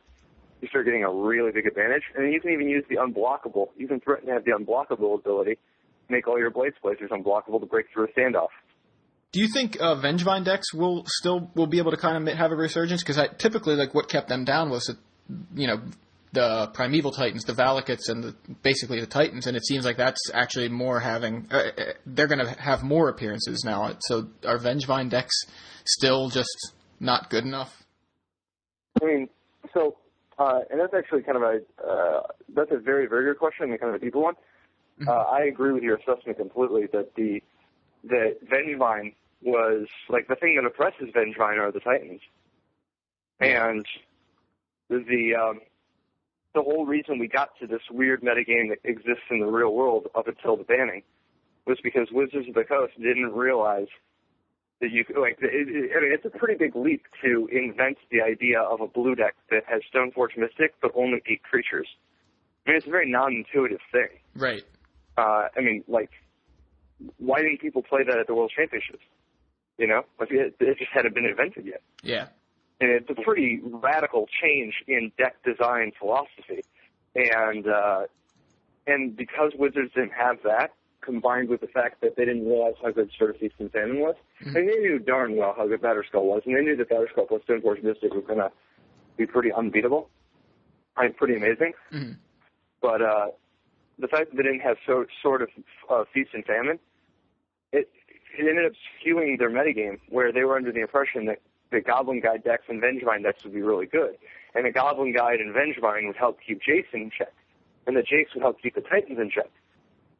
[0.61, 2.03] you start getting a really big advantage.
[2.17, 3.71] And you can even use the unblockable.
[3.77, 5.59] You can threaten to have the unblockable ability,
[6.09, 8.49] make all your Blade Splicers unblockable to break through a standoff.
[9.33, 12.51] Do you think uh, Vengevine decks will still will be able to kind of have
[12.51, 13.03] a resurgence?
[13.03, 14.97] Because I typically like what kept them down was, that,
[15.55, 15.83] you know,
[16.33, 20.31] the primeval titans, the Valakuts, and the, basically the titans, and it seems like that's
[20.33, 21.47] actually more having.
[21.51, 23.97] Uh, uh, they're going to have more appearances now.
[24.01, 25.35] So are Vengevine decks
[25.85, 27.85] still just not good enough?
[29.03, 29.29] I mean,
[29.75, 29.97] so,
[30.39, 32.23] uh, and that's actually kind of a, uh,
[32.55, 34.35] that's a very, very good question and kind of a deeper one.
[35.07, 37.43] Uh, I agree with your assessment completely that the,
[38.05, 42.21] that Vengevine was, like, the thing that oppresses Vengevine are the Titans.
[43.41, 43.87] And
[44.89, 45.61] the, um,
[46.55, 50.09] the whole reason we got to this weird metagame that exists in the real world
[50.17, 51.03] up until the banning
[51.67, 53.89] was because Wizards of the Coast didn't realize
[54.81, 58.23] that you like it, it, I mean, it's a pretty big leap to invent the
[58.23, 61.89] idea of a blue deck that has Stoneforge Mystic but only eight creatures.
[62.67, 64.09] I mean, it's a very non-intuitive thing.
[64.35, 64.65] Right.
[65.19, 66.11] Uh, I mean, like
[67.19, 69.05] why didn't people play that at the World Championships?
[69.79, 71.83] You know, like it, it just hadn't been invented yet.
[72.03, 72.29] Yeah.
[72.81, 76.65] And it's a pretty radical change in deck design philosophy.
[77.15, 78.03] And uh,
[78.87, 82.91] and because Wizards didn't have that, combined with the fact that they didn't realize how
[82.91, 84.15] good Sword of Feast and Famine was,
[84.45, 87.43] and they knew darn well how good Batterskull was, and they knew that Batterskull plus
[87.49, 88.51] Stoneforge Mystic was going to
[89.17, 90.11] be pretty unbeatable.
[90.97, 91.73] I mean, pretty amazing.
[91.93, 92.17] Mhm.
[92.81, 93.27] But uh,
[93.99, 95.49] the fact that they didn't have so, Sword of
[95.91, 96.79] uh, Feast and Famine,
[97.73, 97.91] it,
[98.39, 101.41] it ended up skewing their metagame, where they were under the impression that
[101.71, 104.17] the Goblin Guide decks and Vengevine decks would be really good.
[104.55, 107.33] And the Goblin Guide and Vengevine would help keep Jason in check.
[107.87, 109.51] And the Jace would help keep the Titans in check.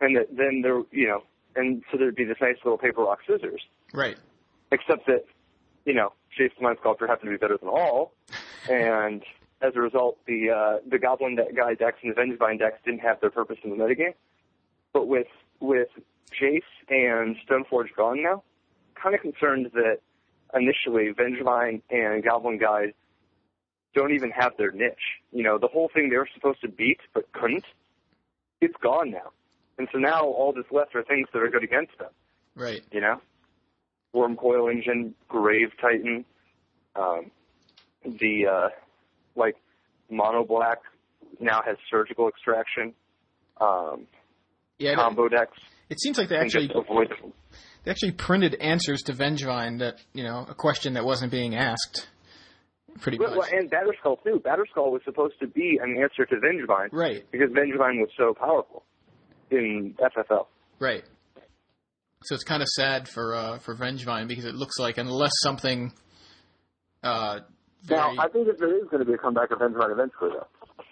[0.01, 1.23] And that then there, you know,
[1.57, 3.63] and so there'd be this nice little paper, rock, scissors.
[3.93, 4.17] Right.
[4.71, 5.25] Except that,
[5.85, 8.13] you know, Jason Mind Sculptor happened to be better than all.
[8.71, 9.23] And
[9.61, 13.01] as a result, the uh, the Goblin de- Guy decks and the Vengevine decks didn't
[13.01, 14.15] have their purpose in the metagame.
[14.93, 15.27] But with
[15.61, 15.89] with
[16.31, 18.43] Jace and Stoneforge gone now,
[18.95, 19.99] kind of concerned that
[20.55, 22.95] initially Vengevine and Goblin Guide
[23.95, 25.21] don't even have their niche.
[25.33, 27.65] You know, the whole thing they were supposed to beat but couldn't,
[28.61, 29.33] it's gone now.
[29.79, 32.11] And so now all that's left are things that are good against them.
[32.55, 32.83] Right.
[32.91, 33.21] You know,
[34.15, 36.25] Wurmcoil Engine, Grave Titan,
[36.97, 37.31] um,
[38.05, 38.69] the uh,
[39.39, 39.57] like
[40.11, 40.79] Mono Black
[41.41, 42.95] now has surgical extraction,
[43.61, 44.07] um,
[44.79, 44.93] Yeah.
[44.93, 45.57] it- combo decks,
[45.89, 46.67] It seems like they actually
[47.85, 52.09] they actually printed answers to Vengevine that you know a question that wasn't being asked.
[53.01, 53.53] Pretty Well, much.
[53.53, 54.41] and Batterskull too.
[54.45, 57.25] Batterskull was supposed to be an answer to Vengevine Right.
[57.31, 58.85] because Vengevine was so powerful
[59.51, 60.49] in FFL.
[60.81, 61.05] Right.
[62.25, 65.93] So it's kind of sad for uh, for Vengevine because it looks like unless something
[67.05, 67.41] uh,
[67.89, 70.47] Now, I think that there is going to be a comeback of Vengevine eventually, though.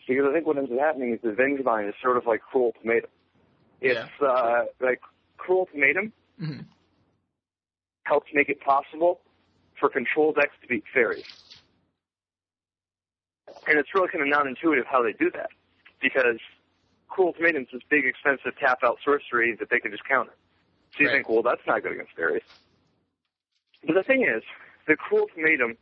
[0.08, 2.72] Because I think what ends up happening is that Vengevine is sort of like Cruel
[2.74, 3.10] Ultimatum.
[3.80, 5.00] It's uh, like
[5.36, 6.64] Cruel Ultimatum Mhm.
[8.04, 9.20] helps make it possible
[9.78, 11.24] for control decks to beat fairies.
[13.66, 15.50] And it's really kind of non-intuitive how they do that.
[16.00, 16.38] Because
[17.08, 20.34] Cruel Ultimatum's this big, expensive tap-out sorcery that they can just counter.
[20.96, 21.16] So you Right.
[21.16, 22.42] think, well, that's not good against fairies.
[23.84, 24.42] But the thing is,
[24.86, 25.76] the Cruel Ultimatum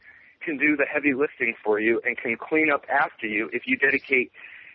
[0.45, 3.77] can do the heavy lifting for you and can clean up after you if you
[3.77, 4.31] dedicate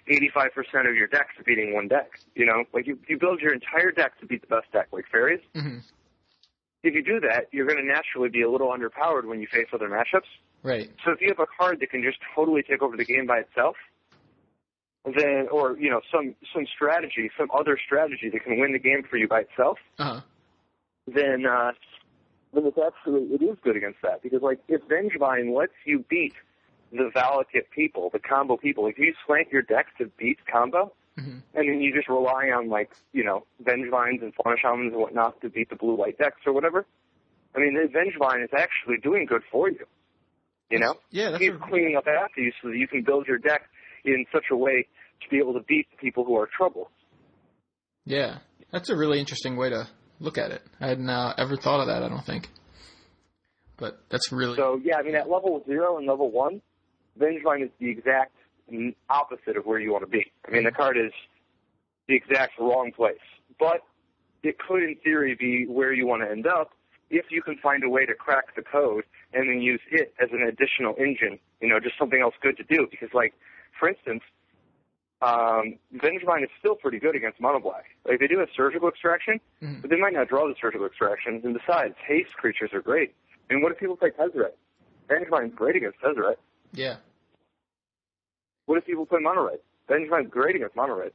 [0.09, 2.19] 85% of your deck to beating one deck.
[2.35, 5.05] You know, like you, you build your entire deck to beat the best deck, like
[5.11, 5.41] fairies.
[5.55, 5.83] Mhm.
[6.81, 9.67] If you do that, you're going to naturally be a little underpowered when you face
[9.73, 10.29] other matchups.
[10.63, 10.89] right.
[11.05, 13.39] So if you have a card that can just totally take over the game by
[13.39, 13.75] itself,
[15.05, 19.03] then, or, you know, some, some strategy, some other strategy that can win the game
[19.09, 20.21] for you by itself, Uh huh.
[21.07, 21.71] then uh,
[22.53, 26.33] then it's actually it is good against that because like if Vengevine lets you beat
[26.91, 31.41] the Valakut people, the combo people, if you slant your deck to beat combo, Mhm.
[31.53, 35.39] and then you just rely on like you know Vengevines and Fauna Shamans and whatnot
[35.41, 36.85] to beat the blue white decks or whatever.
[37.55, 39.85] I mean, the Vengevine is actually doing good for you.
[40.69, 43.27] You know, Yeah, that's he's a, cleaning up after you so that you can build
[43.27, 43.63] your deck
[44.05, 44.87] in such a way
[45.21, 46.89] to be able to beat the people who are trouble.
[48.05, 48.37] yeah.
[48.71, 49.87] That's a really interesting way to
[50.19, 50.61] look at it.
[50.79, 52.03] I hadn't uh, ever thought of that.
[52.03, 52.49] I don't think.
[53.77, 56.61] But that's really So yeah, I mean at level zero and level one,
[57.19, 58.35] Vengevine is the exact
[59.09, 60.31] opposite of where you want to be.
[60.47, 61.11] I mean the card is
[62.07, 63.17] the exact wrong place,
[63.57, 63.81] but
[64.43, 66.71] it could in theory be where you want to end up
[67.09, 69.03] if you can find a way to crack the code
[69.33, 71.39] and then use it as an additional engine.
[71.61, 72.87] You know, just something else good to do.
[72.89, 73.33] Because like,
[73.79, 74.23] for instance.
[75.21, 77.85] Um, Vengevine is still pretty good against Mono Black.
[78.05, 79.81] Like they do have surgical extraction, Mhm.
[79.81, 81.43] but they might not draw the surgical extractions.
[81.43, 83.13] And besides, haste creatures are great.
[83.49, 84.53] I mean, what if people play Tezzeret?
[85.09, 86.37] Vengevine's great against Tezzeret.
[86.71, 86.97] yeah.
[88.65, 89.59] What if people play Mono Red?
[89.89, 91.11] Vengevine's great against Mono Red.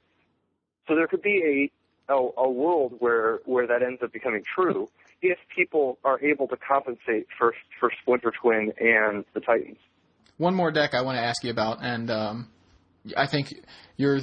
[0.88, 1.70] So there could be
[2.08, 4.90] a, a a world where where that ends up becoming true
[5.22, 9.78] if people are able to compensate for for Splinter Twin and the Titans.
[10.36, 12.48] One more deck I want to ask you about, and um,
[13.16, 13.52] I think
[13.96, 14.20] you're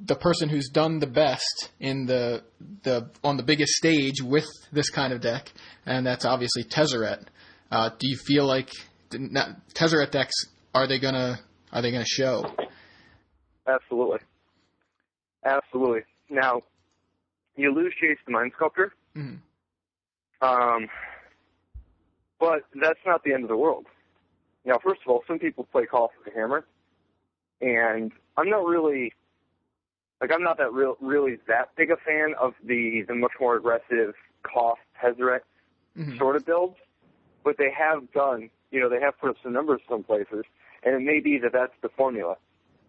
[0.00, 2.42] the person who's done the best in the
[2.82, 5.52] the on the biggest stage with this kind of deck,
[5.84, 7.26] and that's obviously Tezzeret.
[7.70, 8.70] Uh, do you feel like
[9.12, 10.34] not, Tezzeret decks
[10.74, 11.40] are they gonna
[11.72, 12.44] are they gonna show?
[13.66, 14.18] Absolutely,
[15.44, 16.00] absolutely.
[16.30, 16.62] Now,
[17.56, 19.40] you lose Jace the Mind Sculptor, Mhm.
[20.40, 20.88] um,
[22.40, 23.86] but that's not the end of the world.
[24.64, 26.64] Now, first of all, some people play Call for the Hammer,
[27.62, 29.12] and I'm not really
[30.20, 33.56] like I'm not that real really that big a fan of the the much more
[33.56, 35.40] aggressive cost Tezzeret
[35.96, 36.16] Mhm.
[36.16, 36.76] sort of builds,
[37.44, 40.44] but they have done you know they have put up some numbers some places,
[40.82, 42.36] and it may be that that's the formula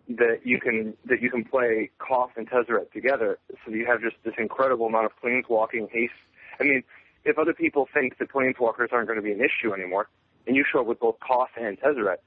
[0.09, 4.15] that you can that you can play Koth and Tezzeret together, so you have just
[4.23, 6.13] this incredible amount of planeswalking haste
[6.59, 6.83] I mean,
[7.25, 10.07] if other people think that planeswalkers aren't going to be an issue anymore,
[10.45, 12.17] and you show up with both Koth and Tezzeret,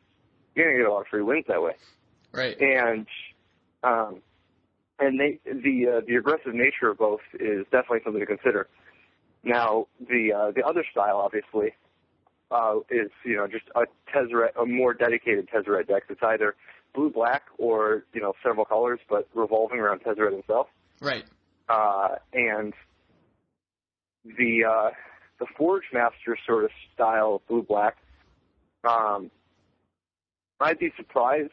[0.55, 1.75] you're going to get a lot of free wins that way.
[2.37, 2.61] Right.
[2.61, 3.07] And
[3.83, 4.21] um,
[4.99, 8.69] and they, the uh, the aggressive nature of both is definitely something to consider.
[9.43, 11.75] Now, the uh, the other style, obviously,
[12.51, 16.05] uh, is you know just a Tezzeret, a more dedicated Tezzeret deck.
[16.09, 16.55] It's either
[16.95, 20.69] blue black or you know several colors, but revolving around Tezzeret himself.
[21.01, 21.25] Right.
[21.69, 22.75] Uh, and
[24.25, 24.91] the uh,
[25.39, 27.97] the Forgemaster sort of style of blue black.
[28.85, 29.31] Um,
[30.61, 31.51] I'd be surprised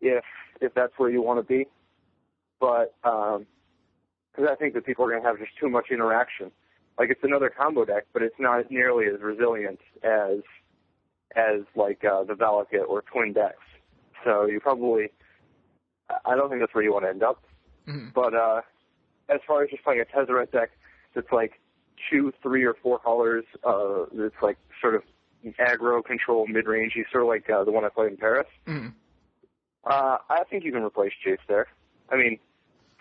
[0.00, 0.24] if
[0.60, 1.66] if that's where you want to be,
[2.60, 6.50] but because I think that people are going to have just too much interaction.
[6.98, 10.40] Like it's another combo deck, but it's not nearly as resilient as
[11.34, 13.62] as like uh, the Valakut or Twin decks.
[14.24, 15.10] So you probably,
[16.26, 17.42] I don't think that's where you want to end up.
[17.88, 18.12] Mhm.
[18.12, 18.60] But uh,
[19.28, 20.70] as far as just playing a Tezzeret deck
[21.14, 21.60] that's like
[22.10, 25.02] two, three, or four colors, uh, that's like sort of
[25.58, 28.46] aggro control mid rangey, sort of like uh, the one I played in Paris.
[28.66, 28.92] Mhm.
[29.84, 31.66] Uh, I think you can replace Jace there.
[32.10, 32.38] I mean,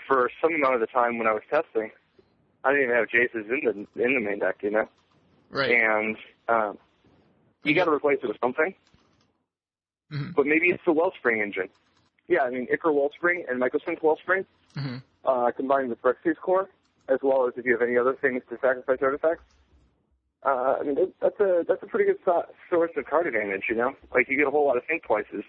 [0.07, 1.91] for some amount of the time when I was testing,
[2.63, 4.87] I didn't even have Jaces in the in the main deck, you know.
[5.49, 5.71] Right.
[5.71, 6.15] And
[6.47, 6.77] um,
[7.63, 8.73] you got to replace it with something.
[10.11, 10.35] Mhm.
[10.35, 11.69] But maybe it's the Wellspring engine.
[12.27, 15.01] Yeah, I mean Ichor Wellspring and Mycosynth Wellspring Mhm.
[15.25, 16.69] uh, combined with Phyrexia's Core,
[17.07, 19.43] as well as if you have any other things to sacrifice artifacts.
[20.43, 23.75] Uh, I mean that's a that's a pretty good so- source of card advantage, you
[23.75, 23.95] know.
[24.13, 25.43] Like you get a whole lot of think twices,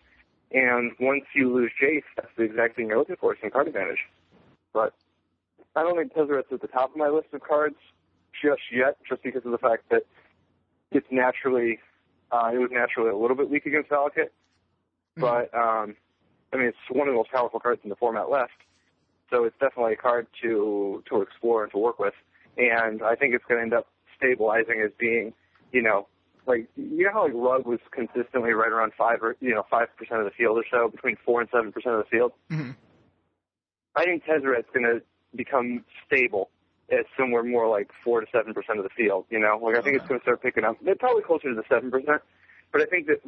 [0.53, 4.01] and once you lose Jace, that's the exact thing you're looking for, some card advantage.
[4.73, 4.95] But
[5.77, 7.77] I don't think Tezzeret's at the top of my list of cards
[8.43, 10.03] just yet, just because of the fact that
[10.91, 11.79] it's naturally
[12.33, 14.31] uh, it was naturally a little bit weak against Valakut.
[15.17, 15.97] But um,
[16.53, 18.53] I mean, it's one of the most powerful cards in the format left.
[19.31, 22.15] So it's definitely a card to to explore and to work with.
[22.57, 23.87] And I think it's going to end up
[24.17, 25.33] stabilizing as being,
[25.73, 26.09] you know,
[26.51, 29.89] like you know how like Rug was consistently right around five or you know five
[29.97, 32.33] percent of the field or so, between four and seven percent of the field.
[32.51, 32.77] Mhm.
[33.97, 35.03] I think Tezzeret's going to
[35.35, 36.51] become stable
[36.93, 39.25] at somewhere more like four to seven percent of the field.
[39.31, 40.77] You know, like I think it's going to start picking up.
[40.83, 42.23] They're probably closer to the seven percent.
[42.73, 43.21] But I think that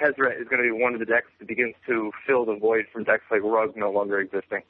[0.00, 2.86] Tezzeret is going to be one of the decks that begins to fill the void
[2.92, 4.62] from decks like Rug no longer existing.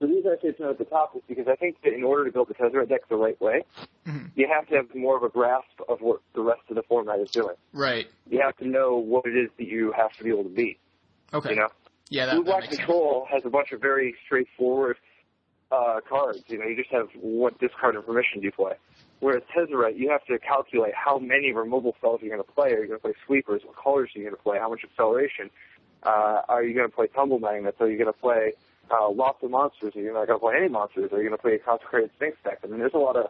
[0.00, 2.04] The reason I say it's not at the top is because I think that in
[2.04, 3.64] order to build the Tezzeret deck the right way,
[4.06, 4.30] Mhm.
[4.36, 7.18] you have to have more of a grasp of what the rest of the format
[7.18, 7.56] is doing.
[7.72, 8.06] Right.
[8.28, 10.78] You have to know what it is that you have to be able to beat.
[11.34, 11.50] Okay.
[11.50, 11.68] You know,
[12.10, 12.76] Yeah, that, Blue that Black sense.
[12.76, 14.96] Control has a bunch of very straightforward
[15.70, 16.42] uh, cards.
[16.46, 18.72] You know, you just have what discard information do you play.
[19.20, 22.72] Whereas Tezzeret, you have to calculate how many removal spells you're going to play.
[22.72, 23.62] Are you going to play sweepers?
[23.66, 24.58] What colors are you going to play?
[24.58, 25.50] How much acceleration?
[26.04, 27.78] Uh, are you going to play tumble magnets?
[27.80, 28.54] Are you going to play
[28.90, 29.94] uh, lots of monsters?
[29.96, 31.10] Are you not going to play any monsters?
[31.12, 32.58] Are you going to play a consecrated Sphinx deck?
[32.64, 33.26] I mean, there's a lot of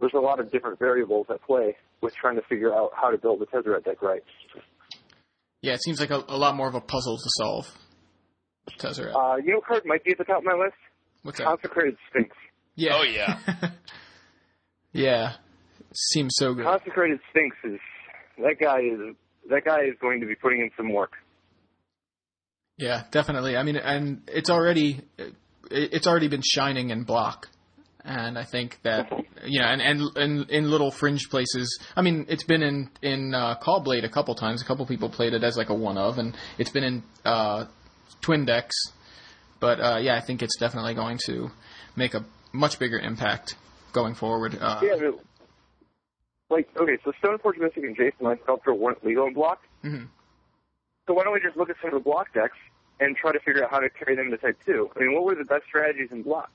[0.00, 3.18] there's a lot of different variables at play with trying to figure out how to
[3.18, 4.22] build the Tezzeret deck right.
[5.62, 7.66] Yeah, it seems like a, a lot more of a puzzle to solve.
[8.78, 9.14] Tezzeret.
[9.14, 10.76] Uh, you know, card might be at the top of my list.
[11.22, 11.44] What's that?
[11.44, 12.36] Consecrated Sphinx.
[12.74, 12.90] Yeah.
[12.94, 13.38] Oh, yeah.
[14.92, 15.32] yeah.
[15.94, 16.64] Seems so good.
[16.64, 17.80] Consecrated Sphinx is
[18.38, 19.16] that guy is
[19.48, 21.12] that guy is going to be putting in some work.
[22.78, 23.56] Yeah, definitely.
[23.56, 25.00] I mean, and it's already
[25.70, 27.48] it's already been shining in block,
[28.04, 29.10] and I think that
[29.44, 31.78] you know, and and, and in little fringe places.
[31.96, 34.62] I mean, it's been in in uh, Caw-Blade a couple times.
[34.62, 37.64] A couple people played it as like a one of, and it's been in uh,
[38.20, 38.76] twin decks.
[39.58, 41.50] But uh, yeah, I think it's definitely going to
[41.96, 43.56] make a much bigger impact
[43.92, 44.58] going forward.
[44.60, 45.20] Uh, Yeah, but,
[46.50, 49.62] like okay, so Stoneforge Mystic and Jason Light Sculptor weren't legal in block.
[49.82, 50.08] mhm.
[51.06, 52.56] So why don't we just look at some of the block decks
[53.00, 54.90] and try to figure out how to carry them to Type Two?
[54.96, 56.50] I mean, what were the best strategies in block?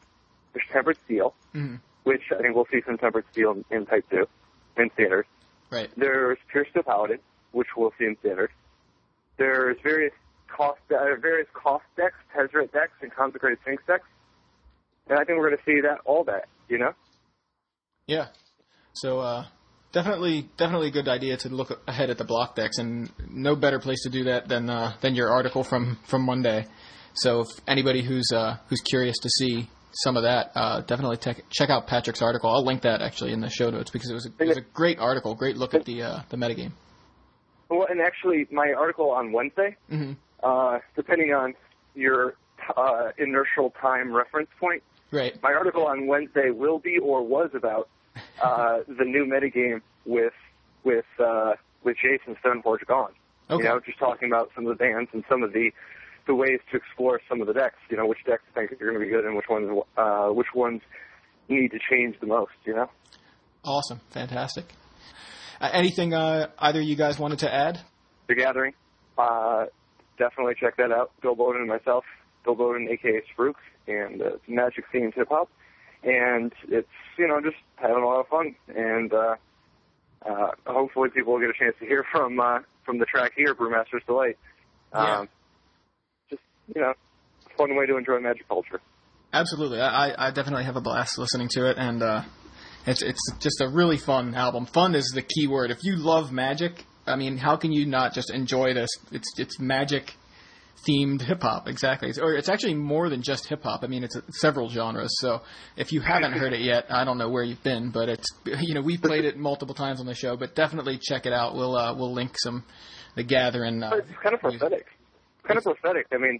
[0.54, 1.80] There's Tempered Steel, Mhm.
[2.04, 4.28] which I think we'll see some Tempered Steel in, in Type Two,
[4.78, 5.26] in Standard.
[5.70, 5.90] Right.
[5.96, 7.20] There's Puresteel Paladin,
[7.52, 8.52] which we'll see in Standard.
[9.38, 10.14] There's various
[10.50, 14.08] cost uh, various cost decks, Tezzeret decks, and Consecrated Sphinx decks.
[15.08, 16.94] And I think we're going to see that all that, you know.
[18.08, 18.28] Yeah.
[18.94, 19.46] So uh,
[19.92, 23.80] definitely, definitely a good idea to look ahead at the block decks, and no better
[23.80, 26.66] place to do that than uh, than your article from from Monday.
[27.14, 31.44] So if anybody who's uh, who's curious to see some of that, uh, definitely tech
[31.50, 32.50] check out Patrick's article.
[32.50, 34.62] I'll link that actually in the show notes because it was a, it was a
[34.74, 36.72] great article, great look at the uh, the metagame.
[37.70, 40.14] Well, and actually, my article on Wednesday, hmm
[40.44, 41.54] uh, depending on
[41.94, 42.34] your
[42.76, 44.82] uh, inertial time reference point,
[45.12, 45.38] Right.
[45.44, 47.90] my article on Wednesday will be or was about
[48.44, 50.34] uh, the new metagame with
[50.84, 51.54] with uh,
[51.84, 53.12] with Jace and Stoneforge gone.
[53.50, 53.64] Okay.
[53.64, 55.72] You know, just talking about some of the bands and some of the
[56.28, 57.78] the ways to explore some of the decks.
[57.90, 60.28] You know, which decks I think are going to be good and which ones uh,
[60.28, 60.82] which ones
[61.50, 62.52] need to change the most.
[62.66, 62.90] You know.
[63.64, 64.66] Awesome, fantastic.
[65.60, 67.80] Uh, anything uh, either of you guys wanted to add?
[68.28, 68.74] The Gathering.
[69.18, 69.66] Uh,
[70.18, 71.12] definitely check that out.
[71.22, 72.04] Bill Bowden and myself.
[72.44, 73.54] Bill Bowden, aka Spruik,
[73.88, 75.50] and uh, magic themed hip hop.
[76.04, 76.88] And it's,
[77.18, 78.56] you know, just having a lot of fun.
[78.76, 79.36] And uh,
[80.26, 83.54] uh, hopefully people will get a chance to hear from uh, from the track here,
[83.54, 84.38] Brewmaster's Delight.
[84.94, 85.26] Um, Yeah.
[86.32, 86.42] Just,
[86.74, 86.94] you know,
[87.58, 88.82] fun way to enjoy magic culture.
[89.34, 92.24] Absolutely, I, I definitely have a blast listening to it, and uh,
[92.86, 94.66] it's it's just a really fun album.
[94.66, 95.72] Fun is the key word.
[95.72, 98.90] If you love magic, I mean, how can you not just enjoy this?
[99.12, 100.16] It's it's magic
[100.88, 102.10] themed hip hop, exactly.
[102.10, 103.84] It's, or it's actually more than just hip hop.
[103.84, 105.12] I mean, it's several genres.
[105.20, 105.42] So
[105.78, 108.74] if you haven't heard it yet, I don't know where you've been, but it's you
[108.74, 111.56] know we've played it multiple times on the show, but definitely check it out.
[111.56, 112.64] We'll uh, we'll link some
[113.16, 113.84] the gathering.
[113.84, 114.86] Uh, It's kind of prophetic.
[115.44, 116.08] Kind of prophetic.
[116.14, 116.40] I mean,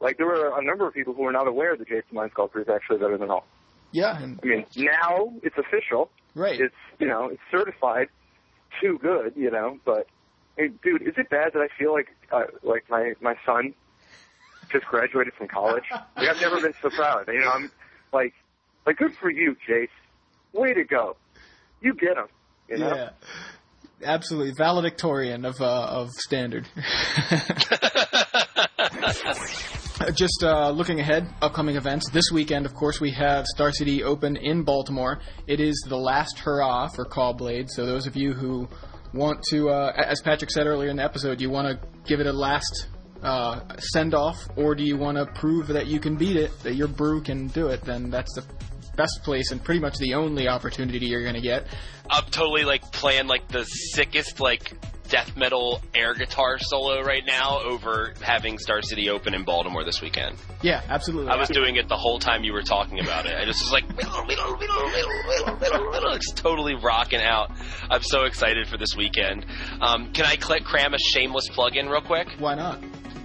[0.00, 2.30] like there were a number of people who were not aware that Jace the Mind
[2.32, 3.46] Sculptor is actually better than all.
[3.92, 6.10] Yeah, and I mean, now it's official.
[6.34, 6.60] right.
[6.60, 8.08] It's you know it's certified
[8.82, 9.32] too good.
[9.36, 10.06] You know, but
[10.58, 13.74] hey, dude, is it bad that I feel like uh, like my my son
[14.70, 15.84] just graduated from college?
[15.90, 17.28] like I've never been so proud.
[17.28, 17.70] You know, I'm
[18.12, 18.34] like
[18.86, 19.88] like good for you, Jace.
[20.52, 21.16] Way to go.
[21.80, 22.26] You get him.
[22.68, 22.94] You know.
[22.94, 23.10] Yeah,
[24.04, 26.68] absolutely valedictorian of uh, of standard.
[30.14, 32.08] Just uh, looking ahead, upcoming events.
[32.10, 35.20] This weekend, of course, we have Star City Open in Baltimore.
[35.48, 37.68] It is the last hurrah for Caw-Blade.
[37.68, 38.68] So those of you who
[39.12, 42.26] want to, uh, as Patrick said earlier in the episode, you want to give it
[42.26, 42.88] a last
[43.22, 46.74] uh, send off, or do you want to prove that you can beat it, that
[46.74, 47.82] your brew can do it?
[47.84, 48.44] Then that's the
[48.96, 51.66] best place and pretty much the only opportunity you're going to get.
[52.10, 54.72] I'm totally like playing like the sickest like
[55.08, 60.00] death metal air guitar solo right now over having Star City Open in Baltimore this
[60.00, 60.36] weekend.
[60.62, 61.30] Yeah, absolutely.
[61.32, 63.34] I was doing it the whole time you were talking about it.
[63.34, 63.84] I just was like,
[66.16, 67.50] it's totally rocking out.
[67.90, 69.46] I'm so excited for this weekend.
[69.80, 72.28] Um, can I click cram a shameless plug in real quick?
[72.38, 72.80] Why not?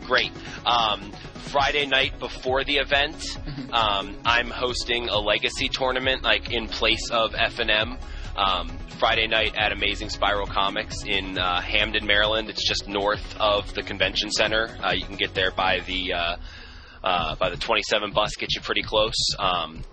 [0.05, 0.31] Great.
[0.65, 3.37] Um, Friday night before the event,
[3.71, 7.99] um, I'm hosting a legacy tournament, like in place of FNM.
[8.35, 12.49] Um, Friday night at Amazing Spiral Comics in uh, Hampden, Maryland.
[12.49, 14.75] It's just north of the convention center.
[14.83, 16.35] Uh, you can get there by the uh,
[17.03, 18.35] uh, by the 27 bus.
[18.35, 19.13] Get you pretty close.
[19.37, 19.83] Um,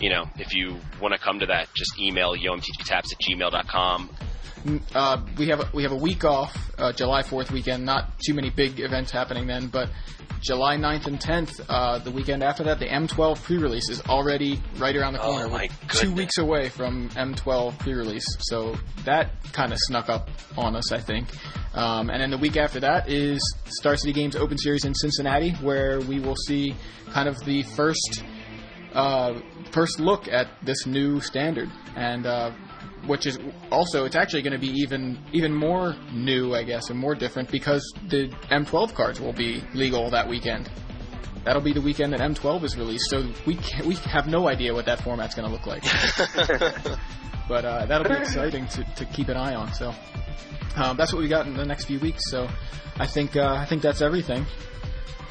[0.00, 4.10] you know, if you want to come to that, just email yomtgtaps at gmail.com.
[4.94, 7.84] Uh, we have a, we have a week off, uh, July Fourth weekend.
[7.84, 9.90] Not too many big events happening then, but
[10.46, 14.94] July 9th and tenth, uh, the weekend after that, the M12 pre-release is already right
[14.94, 15.66] around the Oh, corner.
[15.88, 21.00] two weeks away from M12 pre-release, so that kind of snuck up on us, I
[21.00, 21.26] think.
[21.74, 25.50] Um, and then the week after that is Star City Games Open Series in Cincinnati,
[25.62, 26.76] where we will see
[27.10, 28.22] kind of the first
[28.94, 29.40] uh,
[29.72, 32.50] first look at this new standard, and uh,
[33.06, 33.38] which is
[33.70, 37.50] also it's actually going to be even even more new, I guess, and more different
[37.50, 40.70] because the M12 cards will be legal that weekend.
[41.44, 44.86] That'll be the weekend that M12 is released, so we we have no idea what
[44.86, 45.84] that format's going to look like.
[47.48, 49.72] but uh, that'll be exciting to, to keep an eye on.
[49.72, 49.94] So
[50.76, 52.22] um, that's what we got in the next few weeks.
[52.30, 52.48] So
[52.96, 54.44] I think uh, I think that's everything.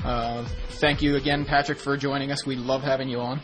[0.03, 0.45] Uh,
[0.80, 2.45] thank you again, Patrick, for joining us.
[2.45, 3.41] We love having you on.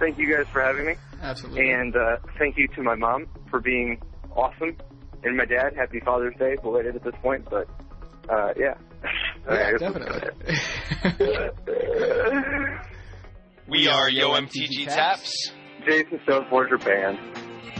[0.00, 0.94] Thank you guys for having me.
[1.22, 1.70] Absolutely.
[1.70, 4.00] And uh, thank you to my mom for being
[4.34, 4.76] awesome.
[5.22, 7.68] And my dad, happy Father's Day, belated at this point, but
[8.28, 8.74] uh, yeah.
[9.46, 10.56] yeah, I definitely.
[13.70, 15.52] We are Yo MTG Taps.
[15.86, 17.20] Jace and Stoneforge are banned.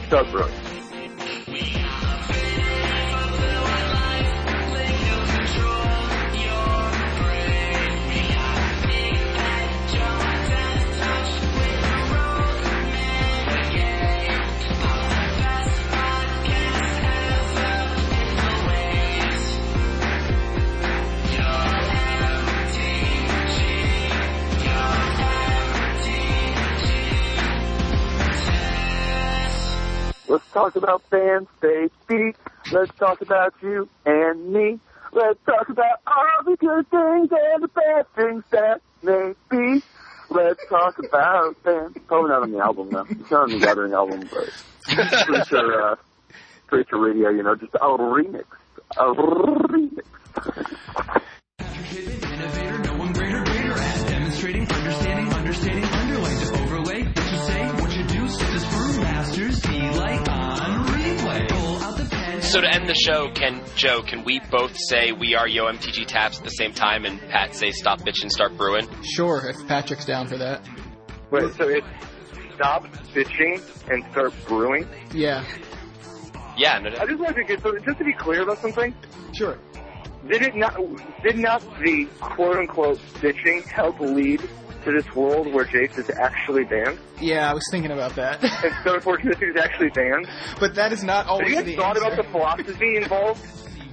[0.09, 1.80] Sub Brooks.
[30.31, 32.33] Let's talk about fans, baby.
[32.71, 34.79] Let's talk about you and me.
[35.11, 39.83] Let's talk about all the good things and the bad things that may be.
[40.29, 41.97] Let's talk about fans.
[42.07, 43.05] Probably not on the album though.
[43.09, 44.49] It's not on the Gathering album, but
[44.85, 45.95] pretty sure, uh,
[46.69, 48.45] sure radio, you know, just a remix.
[48.97, 50.05] A remix.
[51.91, 57.80] Innovator, no one greater, greater at demonstrating, understanding, understanding, underlaying to overlay what you say,
[59.01, 61.47] so be like on replay.
[61.49, 62.41] Pull out the pen.
[62.41, 66.05] So to end the show, can Joe, can we both say we are Yo MTG
[66.07, 68.87] Taps at the same time, and Pat say stop bitching, start brewing?
[69.03, 70.67] sure, if Patrick's down for that.
[71.31, 71.87] Wait, so it's
[72.55, 74.87] stop bitching and start brewing?
[75.13, 75.45] Yeah.
[76.57, 78.93] Yeah, no, I just wanted to get so just to be clear about something.
[79.33, 79.57] Sure.
[80.27, 80.75] Did it not?
[81.23, 84.41] Did not the quote unquote bitching help lead
[84.83, 88.43] to this world where Jace is actually banned Yeah, I was thinking about that.
[88.43, 90.27] and Stone Fortress is actually banned?
[90.59, 92.07] but that is not Have always you guys the thought answer.
[92.13, 93.45] about the philosophy involved?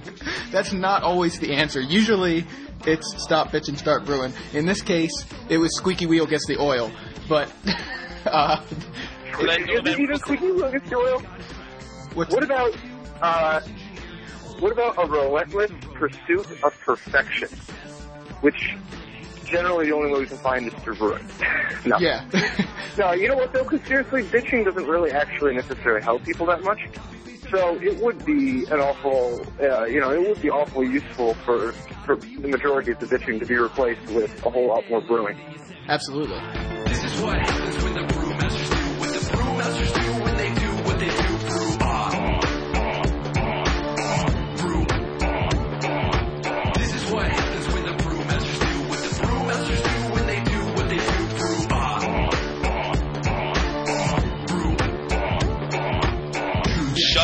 [0.51, 1.79] That's not always the answer.
[1.79, 2.45] Usually,
[2.85, 4.33] it's stop bitching, start brewing.
[4.53, 6.91] In this case, it was squeaky wheel gets the oil.
[7.27, 7.51] But
[8.25, 8.61] uh,
[9.37, 11.19] Well, then- Is it even squeaky wheel against the oil?
[12.15, 12.75] what's What about
[13.21, 13.61] uh,
[14.59, 17.49] what about a relentless pursuit of perfection,
[18.41, 18.75] which
[19.49, 21.25] generally the only way we can find is through brewing?
[21.85, 21.97] no.
[21.99, 22.25] yeah?
[22.97, 23.63] No, you know what though?
[23.63, 26.79] Because seriously, bitching doesn't really actually necessarily help people that much.
[27.49, 31.71] So it would be an awful, uh, you know, it would be awfully useful for
[32.05, 35.39] for the majority of the bitching to be replaced with a whole lot more brewing.
[35.87, 36.39] Absolutely.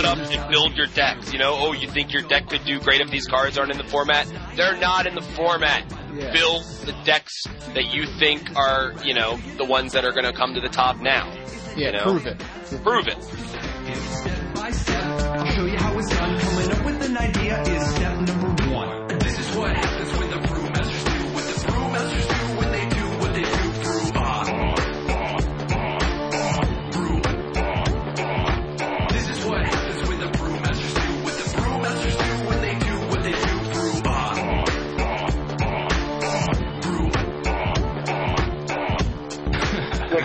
[0.06, 1.34] Shut up and build your decks.
[1.34, 3.78] You know, oh, you think your deck could do great if these cards aren't in
[3.78, 4.28] the format?
[4.56, 5.84] They're not in the format.
[6.14, 6.32] Yeah.
[6.32, 7.44] Build the decks
[7.74, 10.70] that you think are, you know, the ones that are going to come to the
[10.70, 11.32] top now.
[11.76, 12.04] Yeah, You know?
[12.04, 12.40] prove it.
[12.84, 13.22] Prove it.
[13.24, 16.40] Step by step, I'll show you how it's done.
[16.40, 18.45] Coming up with an idea is step number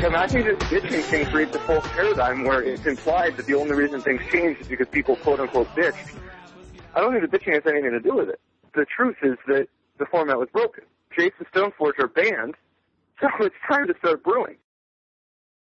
[0.00, 3.74] Like imagine this bitching thing creates a false paradigm where it's implied that the only
[3.74, 5.92] reason things change is because people quote unquote bitched.
[6.94, 8.40] I don't think the bitching has anything to do with it.
[8.74, 10.84] The truth is that the format was broken.
[11.18, 12.54] And Stoneforge are banned,
[13.20, 14.56] so it's time to start brewing.